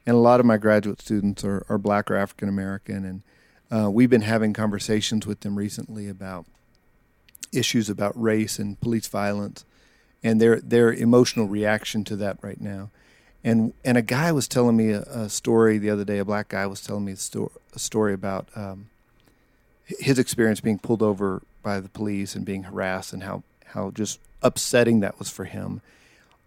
[0.06, 3.24] and a lot of my graduate students are, are black or African American, and
[3.72, 6.46] uh, we've been having conversations with them recently about
[7.52, 9.66] issues about race and police violence,
[10.24, 12.90] and their their emotional reaction to that right now,
[13.44, 16.18] and and a guy was telling me a, a story the other day.
[16.18, 18.50] A black guy was telling me a, sto- a story about.
[18.56, 18.90] Um,
[20.00, 24.20] his experience being pulled over by the police and being harassed and how, how just
[24.42, 25.82] upsetting that was for him.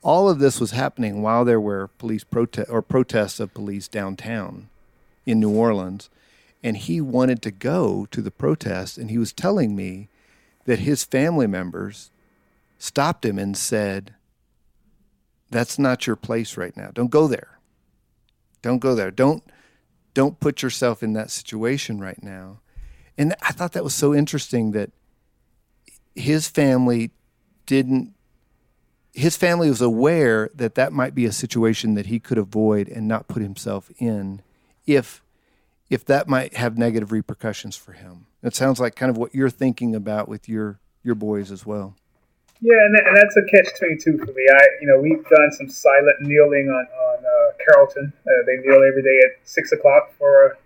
[0.03, 4.69] All of this was happening while there were police protest or protests of police downtown
[5.27, 6.09] in New Orleans.
[6.63, 8.99] And he wanted to go to the protest.
[8.99, 10.09] And he was telling me
[10.65, 12.11] that his family members
[12.79, 14.15] stopped him and said,
[15.51, 16.91] That's not your place right now.
[16.93, 17.59] Don't go there.
[18.63, 19.11] Don't go there.
[19.11, 19.43] Don't
[20.13, 22.61] don't put yourself in that situation right now.
[23.17, 24.91] And I thought that was so interesting that
[26.15, 27.11] his family
[27.67, 28.15] didn't
[29.13, 33.09] his family was aware that that might be a situation that he could avoid and
[33.09, 34.41] not put himself in
[34.87, 35.23] if
[35.89, 38.27] if that might have negative repercussions for him.
[38.43, 41.95] It sounds like kind of what you're thinking about with your your boys as well.
[42.61, 44.47] Yeah, and, and that's a catch twenty two for me.
[44.53, 48.13] I you know we've done some silent kneeling on on uh, Carrollton.
[48.27, 50.59] Uh, they kneel every day at six o'clock for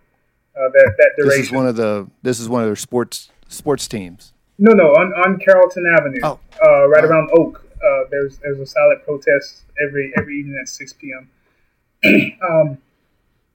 [0.56, 1.40] uh, that that duration.
[1.40, 4.32] This is one of the this is one of their sports sports teams.
[4.56, 6.38] No, no, on, on Carrollton Avenue, oh.
[6.64, 7.08] uh, right oh.
[7.08, 7.64] around Oak.
[7.74, 11.28] Uh, there's there's a silent protest every every evening at six p.m.
[12.48, 12.78] um,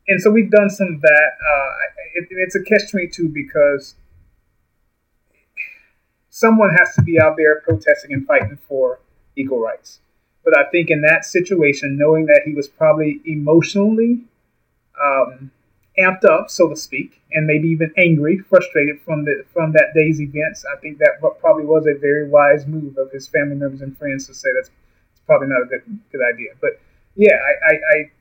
[0.08, 1.32] and so we've done some of that.
[1.42, 1.70] Uh,
[2.16, 3.96] it, it's a catch twenty two because
[6.30, 9.00] someone has to be out there protesting and fighting for
[9.36, 10.00] equal rights.
[10.44, 14.24] But I think in that situation, knowing that he was probably emotionally
[15.02, 15.52] um,
[15.98, 20.22] amped up, so to speak, and maybe even angry, frustrated from the from that day's
[20.22, 20.66] events.
[20.72, 24.28] I think that probably was a very wise move of his family members and friends
[24.28, 24.72] to say that's
[25.26, 26.52] probably not a good good idea.
[26.62, 26.80] But
[27.16, 28.12] yeah, I, I, I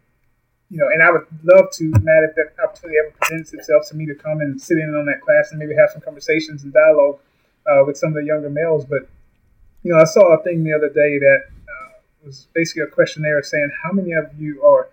[0.70, 3.96] you know, and I would love to, Matt, if that opportunity ever presents itself to
[3.96, 6.74] me to come and sit in on that class and maybe have some conversations and
[6.74, 7.20] dialogue
[7.66, 8.84] uh, with some of the younger males.
[8.84, 9.08] But
[9.82, 11.92] you know, I saw a thing the other day that uh,
[12.24, 14.88] was basically a questionnaire saying how many of you are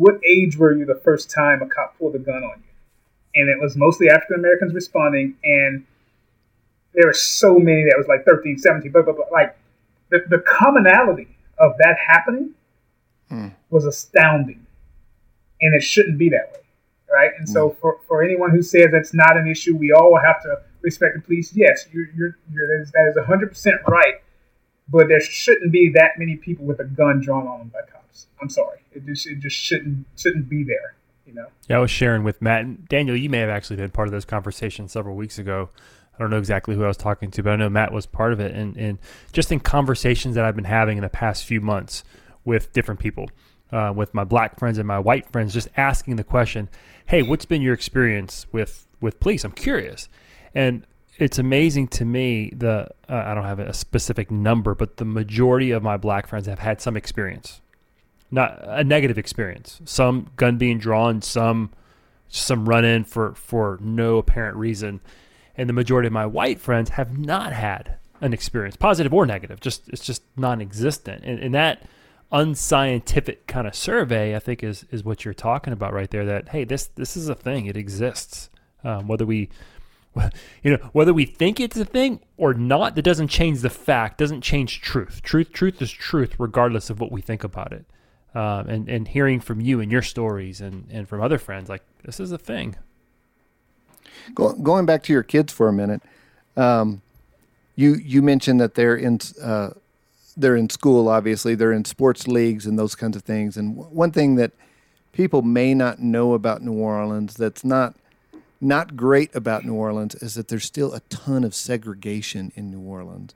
[0.00, 3.40] what age were you the first time a cop pulled a gun on you?
[3.42, 5.84] And it was mostly African Americans responding, and
[6.94, 9.26] there were so many that was like 13, 17, blah, blah, blah.
[9.30, 9.56] Like
[10.10, 12.54] the, the commonality of that happening
[13.30, 13.52] mm.
[13.68, 14.66] was astounding.
[15.60, 16.60] And it shouldn't be that way,
[17.12, 17.30] right?
[17.38, 17.52] And mm.
[17.52, 21.16] so for, for anyone who says that's not an issue, we all have to respect
[21.16, 21.52] the police.
[21.54, 24.14] Yes, you're, you're, you're, that is 100% right,
[24.88, 28.26] but there shouldn't be that many people with a gun drawn on them by cops.
[28.40, 28.78] I'm sorry.
[28.92, 30.96] It just it just shouldn't shouldn't be there.
[31.26, 31.46] You know.
[31.68, 33.16] Yeah, I was sharing with Matt and Daniel.
[33.16, 35.68] You may have actually been part of those conversations several weeks ago.
[36.14, 38.32] I don't know exactly who I was talking to, but I know Matt was part
[38.32, 38.54] of it.
[38.54, 38.98] And, and
[39.32, 42.04] just in conversations that I've been having in the past few months
[42.44, 43.30] with different people,
[43.72, 46.68] uh, with my black friends and my white friends, just asking the question,
[47.06, 50.08] "Hey, what's been your experience with with police?" I'm curious,
[50.54, 50.86] and
[51.18, 52.52] it's amazing to me.
[52.56, 56.46] The uh, I don't have a specific number, but the majority of my black friends
[56.46, 57.60] have had some experience
[58.30, 59.80] not a negative experience.
[59.84, 61.70] Some gun being drawn, some
[62.28, 65.00] some run in for for no apparent reason,
[65.56, 69.60] and the majority of my white friends have not had an experience, positive or negative.
[69.60, 71.82] Just it's just non-existent, and, and that
[72.32, 76.24] unscientific kind of survey, I think, is is what you're talking about right there.
[76.24, 77.66] That hey, this this is a thing.
[77.66, 78.48] It exists.
[78.82, 79.50] Um, whether we
[80.62, 84.18] you know whether we think it's a thing or not that doesn't change the fact
[84.18, 85.22] doesn't change truth.
[85.22, 87.84] Truth truth is truth regardless of what we think about it.
[88.34, 91.82] Um, and and hearing from you and your stories and and from other friends like
[92.04, 92.76] this is a thing.
[94.34, 96.02] Go, going back to your kids for a minute
[96.56, 97.02] um,
[97.76, 99.70] you you mentioned that they're in uh,
[100.36, 101.54] they're in school obviously.
[101.54, 103.56] They're in sports leagues and those kinds of things.
[103.56, 104.52] And one thing that
[105.12, 107.94] people may not know about New Orleans that's not
[108.60, 112.80] not great about New Orleans is that there's still a ton of segregation in New
[112.80, 113.34] Orleans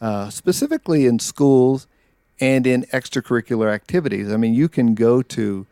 [0.00, 1.86] uh, specifically in schools
[2.40, 4.30] and in extracurricular activities.
[4.30, 5.66] I mean, you can go to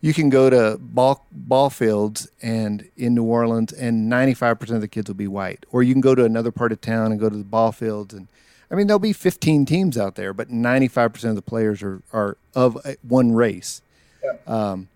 [0.00, 4.88] you can go to ball ball fields and in New Orleans and 95% of the
[4.88, 5.64] kids will be white.
[5.72, 8.14] Or you can go to another part of town and go to the ball fields
[8.14, 8.28] and
[8.70, 12.36] I mean there'll be 15 teams out there, but 95% of the players are are
[12.54, 13.82] of one race.
[14.46, 14.88] Um,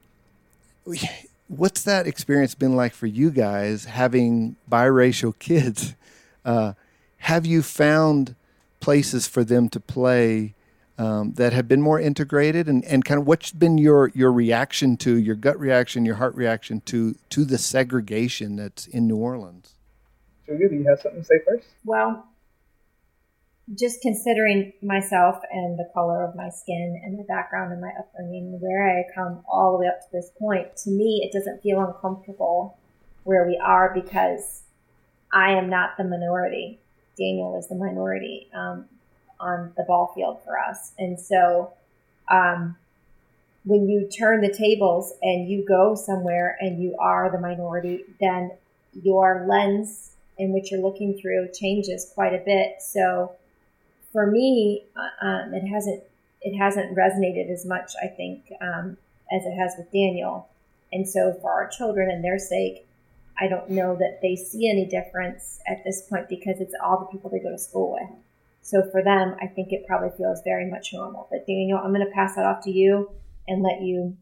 [1.48, 5.94] what's that experience been like for you guys having biracial kids?
[6.44, 6.74] Uh,
[7.18, 8.36] have you found
[8.80, 10.54] places for them to play
[10.98, 12.68] um, that have been more integrated?
[12.68, 16.34] And, and kind of what's been your your reaction to your gut reaction your heart
[16.34, 19.74] reaction to to the segregation that's in new orleans?
[20.46, 21.66] Julia do you have something to say first?
[21.84, 22.27] Well
[23.74, 28.58] just considering myself and the color of my skin and my background and my upbringing
[28.60, 31.80] where i come all the way up to this point to me it doesn't feel
[31.80, 32.78] uncomfortable
[33.24, 34.62] where we are because
[35.32, 36.78] i am not the minority
[37.18, 38.86] daniel is the minority um,
[39.40, 40.92] on the ball field for us.
[40.98, 41.72] And so,
[42.30, 42.76] um,
[43.64, 48.52] when you turn the tables and you go somewhere and you are the minority, then
[49.02, 52.76] your lens in which you're looking through changes quite a bit.
[52.80, 53.32] So,
[54.18, 56.02] for me, uh, um, it hasn't
[56.40, 58.96] it hasn't resonated as much, I think, um,
[59.30, 60.48] as it has with Daniel.
[60.92, 62.88] And so, for our children and their sake,
[63.40, 67.06] I don't know that they see any difference at this point because it's all the
[67.06, 68.10] people they go to school with.
[68.60, 71.28] So for them, I think it probably feels very much normal.
[71.30, 73.10] But Daniel, I'm going to pass that off to you
[73.46, 74.16] and let you,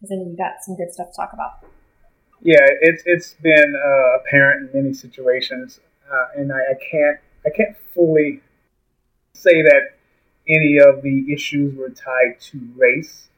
[0.00, 1.68] because I know you got some good stuff to talk about.
[2.40, 7.50] Yeah, it's it's been uh, apparent in many situations, uh, and I, I can't I
[7.50, 8.42] can't fully
[9.38, 9.94] say that
[10.48, 13.28] any of the issues were tied to race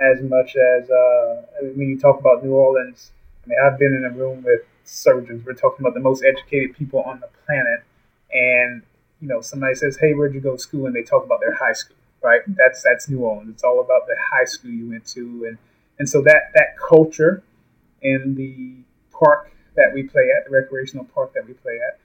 [0.00, 1.42] as much as uh,
[1.74, 3.12] when you talk about New Orleans.
[3.44, 5.44] I mean, I've been in a room with surgeons.
[5.44, 7.82] We're talking about the most educated people on the planet,
[8.32, 8.82] and
[9.20, 11.54] you know, somebody says, "Hey, where'd you go to school?" and they talk about their
[11.54, 12.40] high school, right?
[12.46, 13.50] That's that's New Orleans.
[13.50, 15.58] It's all about the high school you went to, and
[15.98, 17.42] and so that that culture
[18.02, 18.74] in the
[19.10, 21.98] park that we play at, the recreational park that we play at,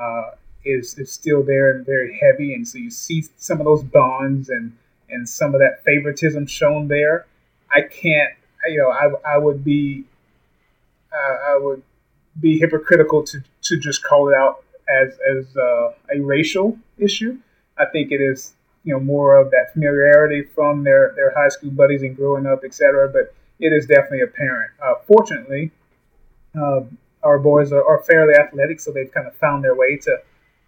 [0.00, 0.30] uh,
[0.64, 4.48] is is still there and very heavy, and so you see some of those bonds
[4.48, 4.76] and
[5.08, 7.26] and some of that favoritism shown there.
[7.70, 8.32] I can't,
[8.66, 10.04] you know, I I would be,
[11.12, 11.82] uh, I would
[12.38, 17.38] be hypocritical to to just call it out as as uh, a racial issue.
[17.78, 18.54] I think it is
[18.84, 22.64] you know more of that familiarity from their their high school buddies and growing up,
[22.64, 23.08] etc.
[23.08, 24.72] But it is definitely apparent.
[24.82, 25.70] Uh, fortunately,
[26.58, 26.80] uh,
[27.22, 30.18] our boys are, are, fairly athletic, so they've kind of found their way to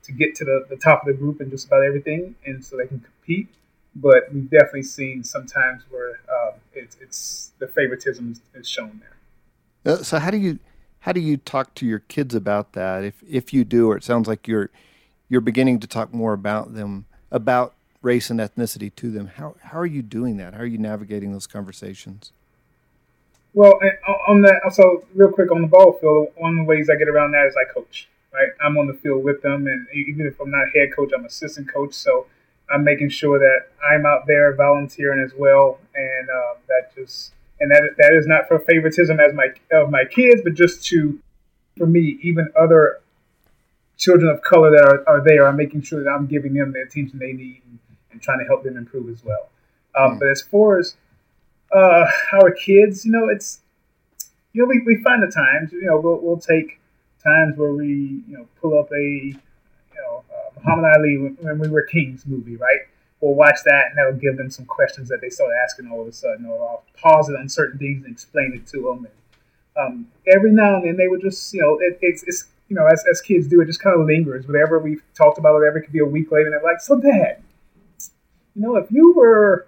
[0.05, 2.77] to get to the, the top of the group in just about everything, and so
[2.77, 3.49] they can compete.
[3.95, 9.95] But we've definitely seen sometimes where um, it's, it's the favoritism is, shown there.
[9.95, 10.59] Uh, so how do you
[11.01, 13.05] how do you talk to your kids about that?
[13.05, 14.71] If if you do or it sounds like you're
[15.29, 19.27] you're beginning to talk more about them about race and ethnicity to them.
[19.27, 20.55] How how are you doing that?
[20.55, 22.33] How are you navigating those conversations?
[23.53, 23.79] Well
[24.29, 27.09] on that so real quick on the ball field one of the ways i get
[27.09, 30.41] around that is i coach right i'm on the field with them and even if
[30.41, 32.27] i'm not head coach i'm assistant coach so
[32.71, 37.71] i'm making sure that i'm out there volunteering as well and uh, that just and
[37.71, 41.19] that that is not for favoritism as my of my kids, but just to
[41.79, 43.01] for me, even other
[43.97, 46.83] children of color that are, are there, I'm making sure that I'm giving them the
[46.83, 47.79] attention they need and,
[48.11, 49.49] and trying to help them improve as well.
[49.97, 50.19] Um, mm.
[50.19, 50.97] But as far as
[51.75, 53.61] uh, our kids, you know, it's
[54.53, 56.81] you know we, we find the times, you know, we'll, we'll take
[57.23, 59.39] times where we you know pull up a you
[59.95, 62.81] know uh, Muhammad Ali when, we were Kings movie, right?
[63.21, 66.09] We'll watch that and that'll give them some questions that they start asking all of
[66.09, 69.07] a sudden, or I'll pause it on certain things and explain it to them.
[69.07, 69.15] And
[69.77, 72.87] um, every now and then they would just, you know, it, it's, it's, you know,
[72.87, 74.47] as, as kids do, it just kind of lingers.
[74.47, 76.99] Whatever we've talked about, whatever it could be a week later, and they're like, so
[76.99, 77.43] dad,
[78.55, 79.67] you know, if you were,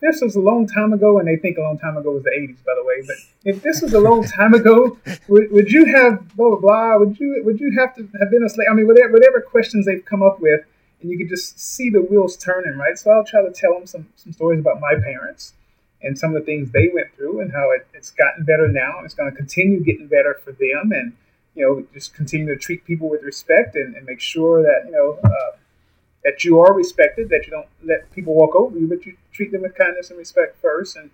[0.00, 2.22] if this was a long time ago, and they think a long time ago was
[2.22, 4.96] the 80s, by the way, but if this was a long time ago,
[5.28, 8.44] would, would you have blah, blah, blah, would you, would you have to have been
[8.44, 8.68] a slave?
[8.70, 10.60] I mean, whatever, whatever questions they've come up with,
[11.00, 12.96] and you can just see the wheels turning, right?
[12.96, 15.54] So I'll try to tell them some, some stories about my parents
[16.02, 19.00] and some of the things they went through and how it, it's gotten better now.
[19.04, 21.12] It's going to continue getting better for them and,
[21.54, 24.92] you know, just continue to treat people with respect and, and make sure that, you
[24.92, 25.56] know, uh,
[26.28, 29.50] that you are respected, that you don't let people walk over you, but you treat
[29.50, 30.94] them with kindness and respect first.
[30.94, 31.10] And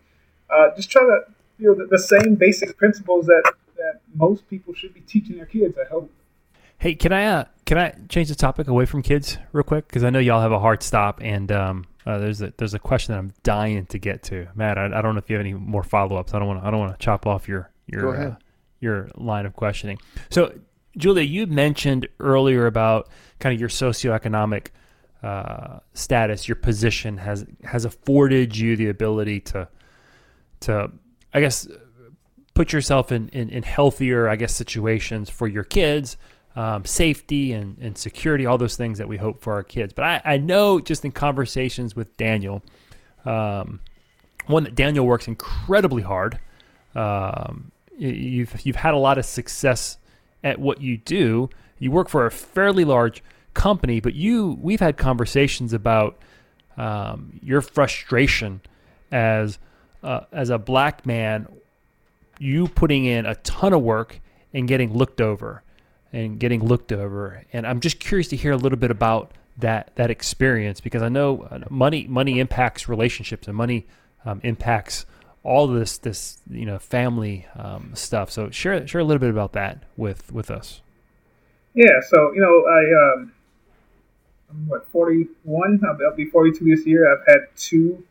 [0.50, 1.20] uh, just try to,
[1.56, 5.46] you know, the, the same basic principles that, that most people should be teaching their
[5.46, 6.10] kids, I hope.
[6.78, 9.86] Hey, can I uh, can I change the topic away from kids real quick?
[9.86, 12.80] Because I know y'all have a hard stop, and um, uh, there's a there's a
[12.80, 14.48] question that I'm dying to get to.
[14.56, 16.34] Matt, I, I don't know if you have any more follow ups.
[16.34, 18.34] I don't want I don't want to chop off your your uh,
[18.80, 19.98] your line of questioning.
[20.30, 20.58] So,
[20.96, 23.08] Julia, you mentioned earlier about
[23.38, 24.66] kind of your socioeconomic
[25.24, 29.66] uh, status, your position has has afforded you the ability to
[30.60, 30.90] to
[31.32, 31.66] I guess
[32.52, 36.18] put yourself in, in, in healthier I guess situations for your kids,
[36.56, 39.94] um, safety and, and security, all those things that we hope for our kids.
[39.94, 42.62] But I, I know just in conversations with Daniel,
[43.24, 43.80] um,
[44.46, 46.38] one that Daniel works incredibly hard.
[46.94, 49.96] Um, you've you've had a lot of success
[50.42, 51.48] at what you do.
[51.78, 53.22] You work for a fairly large
[53.54, 56.18] company, but you we've had conversations about
[56.76, 58.60] um, your frustration
[59.10, 59.58] as
[60.02, 61.48] uh, as a black man,
[62.38, 64.20] you putting in a ton of work
[64.52, 65.62] and getting looked over
[66.12, 67.44] and getting looked over.
[67.52, 71.08] And I'm just curious to hear a little bit about that that experience because I
[71.08, 73.86] know money money impacts relationships and money
[74.24, 75.06] um, impacts
[75.42, 78.30] all this this you know family um, stuff.
[78.30, 80.80] So share share a little bit about that with with us.
[81.74, 82.00] Yeah.
[82.08, 83.32] So you know I um,
[84.54, 85.80] I'm what 41.
[85.84, 87.12] I'll, be 42 this year.
[87.12, 88.04] I've had two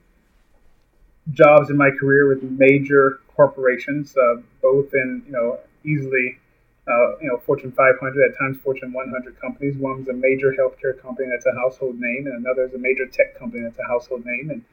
[1.32, 6.38] jobs in my career with major corporations, uh, both in you know easily
[6.88, 9.78] uh, you know Fortune 500 at times Fortune 100 companies.
[9.78, 13.06] One was a major healthcare company that's a household name, and another is a major
[13.08, 14.50] tech company that's a household name.
[14.50, 14.64] And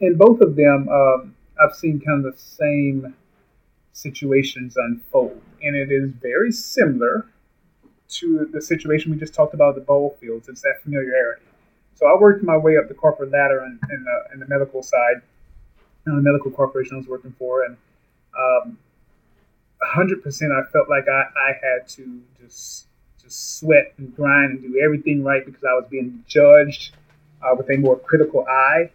[0.00, 3.14] in both of them, um, I've seen kind of the same
[3.92, 7.26] situations unfold, and it is very similar
[8.20, 10.48] to the situation we just talked about the bowl fields.
[10.48, 11.42] It's that familiarity.
[11.94, 14.82] So I worked my way up the corporate ladder in, in, the, in the medical
[14.82, 15.22] side,
[16.06, 17.76] in the medical corporation I was working for, and
[18.38, 18.78] um,
[19.82, 22.86] 100% I felt like I, I had to just
[23.22, 26.94] just sweat and grind and do everything right because I was being judged
[27.42, 28.90] uh, with a more critical eye.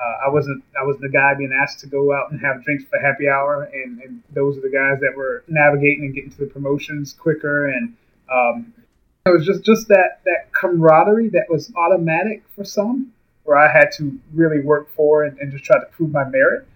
[0.00, 2.84] Uh, I wasn't I was the guy being asked to go out and have drinks
[2.84, 6.38] for happy hour, and, and those are the guys that were navigating and getting to
[6.38, 7.94] the promotions quicker and
[8.30, 8.72] um,
[9.26, 13.12] it was just just that that camaraderie that was automatic for some,
[13.44, 16.66] where I had to really work for and, and just try to prove my merit.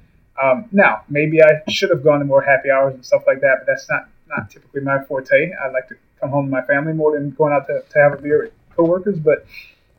[0.43, 3.57] Um, now, maybe I should have gone to more happy hours and stuff like that,
[3.61, 5.53] but that's not not typically my forte.
[5.53, 8.19] I like to come home to my family more than going out to, to have
[8.19, 9.19] a beer with coworkers.
[9.19, 9.47] But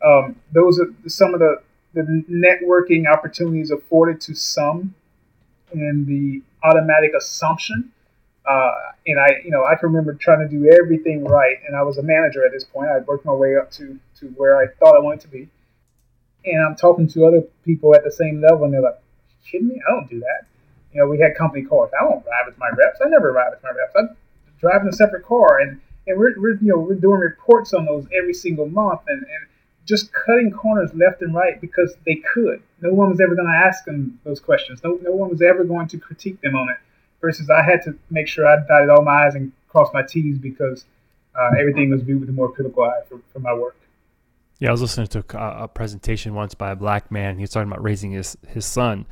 [0.04, 1.62] um, those are some of the
[1.94, 4.94] the networking opportunities afforded to some,
[5.74, 7.92] and the automatic assumption
[8.50, 8.72] uh,
[9.06, 12.00] and I, you know, I can remember trying to do everything right, and I was
[12.00, 12.90] a manager at this point.
[12.90, 15.48] I'd worked my way up to to where I thought I wanted to be,
[16.46, 19.00] and I'm talking to other people at the same level, and they're like,
[19.46, 19.80] "Kidding me?
[19.88, 20.48] I don't do that."
[20.92, 21.92] You know, we had company cars.
[21.94, 23.00] I don't ride with my reps.
[23.06, 23.94] I never ride with my reps.
[23.96, 24.18] I'm
[24.60, 28.08] driving a separate car, and and we're, we're you know we're doing reports on those
[28.18, 29.48] every single month, and and
[29.86, 32.64] just cutting corners left and right because they could.
[32.82, 34.84] No one was ever going to ask them those questions.
[34.84, 36.78] No, no one was ever going to critique them on it
[37.22, 40.38] versus I had to make sure I dotted all my I's and crossed my T's
[40.38, 40.86] because
[41.36, 43.76] uh, everything was viewed with a more critical eye for, for my work.
[44.60, 47.38] Yeah, I was listening to a, a, presentation once by a black man.
[47.38, 49.06] He was talking about raising his, his son.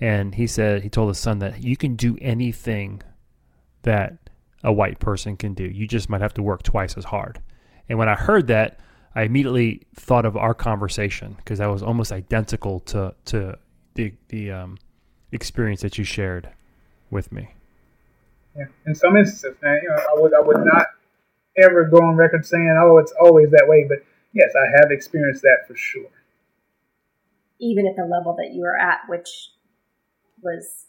[0.00, 3.02] And he said, he told his son that you can do anything
[3.82, 4.16] that
[4.64, 5.64] a white person can do.
[5.64, 7.40] You just might have to work twice as hard.
[7.88, 8.80] And when I heard that,
[9.14, 13.56] I immediately thought of our conversation because that was almost identical to, to
[13.94, 14.78] the, the um,
[15.30, 16.48] experience that you shared
[17.10, 17.50] with me.
[18.56, 20.86] Yeah, in some instances, man, you know, I would I would not
[21.56, 23.98] ever go on record saying, "Oh, it's always that way," but
[24.32, 26.10] yes, I have experienced that for sure.
[27.60, 29.50] Even at the level that you were at, which
[30.42, 30.86] was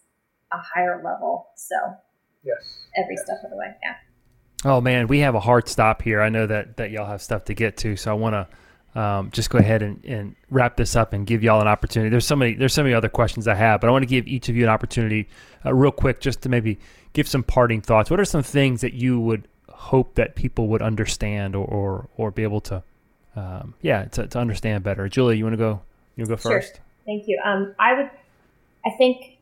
[0.52, 1.76] a higher level, so
[2.44, 3.26] yes, every yes.
[3.26, 3.96] step of the way, yeah.
[4.66, 6.22] Oh man, we have a hard stop here.
[6.22, 8.48] I know that that y'all have stuff to get to, so I want to
[9.00, 12.10] um, just go ahead and, and, wrap this up and give y'all an opportunity.
[12.10, 14.28] There's so many there's so many other questions I have, but I want to give
[14.28, 15.30] each of you an opportunity,
[15.66, 16.80] uh, real quick, just to maybe
[17.14, 18.12] give some parting thoughts.
[18.12, 22.32] What are some things that you would hope that people would understand or or, or
[22.32, 22.84] be able to,
[23.38, 25.08] um, yeah, to, to understand better?
[25.08, 25.82] Julia, you want to go?
[26.18, 26.76] You want to go first?
[26.76, 26.84] Sure.
[27.06, 27.40] Thank you.
[27.46, 28.10] Um, I would.
[28.86, 29.38] I think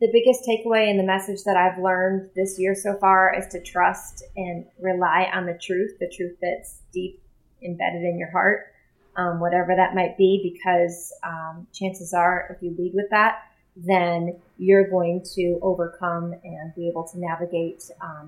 [0.00, 3.62] the biggest takeaway and the message that I've learned this year so far is to
[3.62, 7.22] trust and rely on the truth, the truth that's deep
[7.62, 8.69] embedded in your heart
[9.20, 13.42] um, whatever that might be, because um, chances are, if you lead with that,
[13.76, 18.26] then you're going to overcome and be able to navigate um,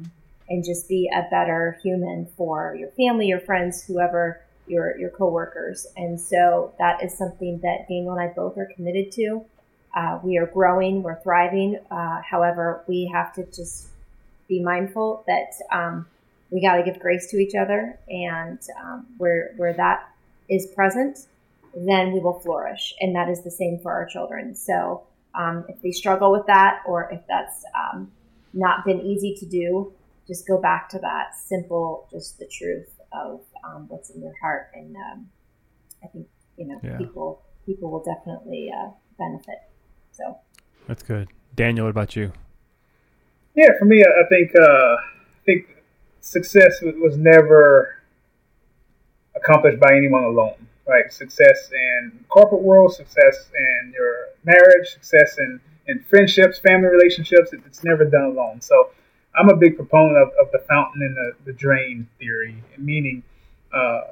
[0.49, 5.87] and just be a better human for your family, your friends, whoever your your coworkers.
[5.97, 9.45] And so that is something that Daniel and I both are committed to.
[9.97, 11.79] Uh, we are growing, we're thriving.
[11.91, 13.89] Uh, however, we have to just
[14.49, 16.07] be mindful that um,
[16.51, 20.12] we got to give grace to each other, and um, where where that
[20.55, 21.15] is present,
[21.75, 22.93] then we will flourish.
[23.01, 24.55] And that is the same for our children.
[24.55, 28.11] So um, if they struggle with that, or if that's um,
[28.53, 29.93] not been easy to do,
[30.27, 34.71] just go back to that simple, just the truth of um, what's in your heart
[34.75, 35.29] and um,
[36.03, 36.27] I think
[36.57, 36.99] you know Yeah.
[36.99, 39.61] people people will definitely uh, benefit.
[40.13, 40.39] So
[40.89, 41.29] That's good.
[41.55, 42.33] Daniel, what about you?
[43.55, 45.67] Yeah, for me, I I think uh, I think
[46.21, 47.97] success was- was never
[49.43, 50.55] accomplished by anyone alone.
[50.85, 57.53] Right, success in corporate world, success in your marriage, success in, in friendships, family relationships.
[57.53, 58.61] It, it's never done alone.
[58.61, 58.91] So,
[59.35, 63.23] I'm a big proponent of, of the fountain and the, the drain theory, meaning,
[63.73, 64.03] uh,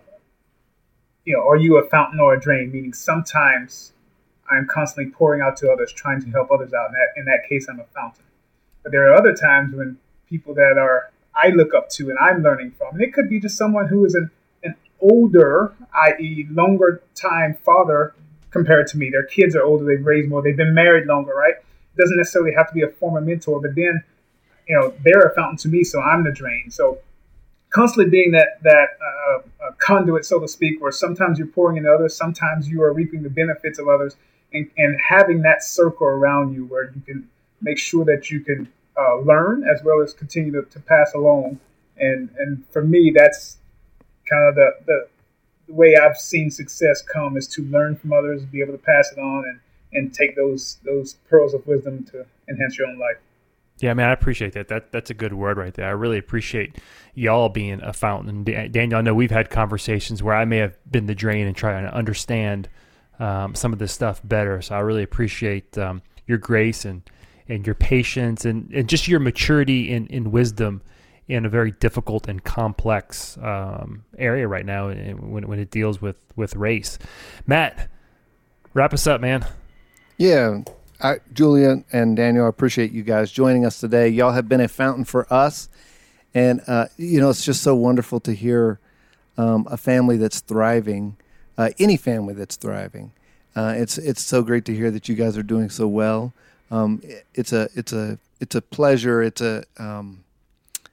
[1.25, 2.73] you know, are you a fountain or a drain?
[2.73, 3.93] Meaning, sometimes
[4.51, 6.89] I'm constantly pouring out to others, trying to help others out.
[6.89, 8.25] In that, in that case, I'm a fountain.
[8.83, 12.43] But there are other times when people that are I look up to and I'm
[12.43, 14.31] learning from, and it could be just someone who is an
[15.01, 15.75] older,
[16.07, 18.15] i.e., longer time father
[18.51, 19.11] compared to me.
[19.11, 21.55] Their kids are older, they've raised more, they've been married longer, right?
[21.55, 24.03] It doesn't necessarily have to be a former mentor, but then,
[24.69, 26.71] you know, they're a fountain to me, so I'm the drain.
[26.71, 26.99] So
[27.71, 29.21] constantly being that that uh,
[29.79, 33.31] conduit, so to speak, where sometimes you're pouring into others, sometimes you are reaping the
[33.31, 34.17] benefits of others,
[34.53, 37.29] and, and having that circle around you where you can
[37.61, 41.59] make sure that you can uh, learn as well as continue to, to pass along.
[41.97, 43.59] And and for me, that's
[44.31, 45.09] kind of the, the
[45.71, 49.13] the way I've seen success come is to learn from others, be able to pass
[49.13, 49.61] it on, and
[49.93, 53.17] and take those those pearls of wisdom to enhance your own life.
[53.79, 54.69] Yeah, man, I appreciate that.
[54.69, 55.87] That that's a good word right there.
[55.87, 56.77] I really appreciate
[57.15, 58.45] y'all being a fountain.
[58.45, 61.85] Daniel, I know we've had conversations where I may have been the drain and trying
[61.85, 62.69] to understand
[63.19, 64.61] um, some of this stuff better.
[64.63, 67.03] So I really appreciate um, your grace and
[67.49, 70.83] and your patience and, and just your maturity in, in wisdom
[71.31, 76.01] in a very difficult and complex um, area right now eh, when, when it deals
[76.03, 76.99] with, with race.
[77.47, 77.89] Matt,
[78.75, 79.47] wrap us up, man.
[80.19, 80.63] Yeah,
[81.01, 84.09] I, Julia and Daniel, I appreciate you guys joining us today.
[84.09, 85.69] Y'all have been a fountain for us,
[86.35, 88.79] and uh, you know it's just so wonderful to hear
[89.39, 91.17] um, a family that's thriving,
[91.57, 93.13] uh, any family that's thriving.
[93.57, 96.35] Uh, it's it's so great to hear that you guys are doing so well.
[96.71, 99.23] Um, it- it's a it's a it's a pleasure.
[99.23, 100.23] It's a um,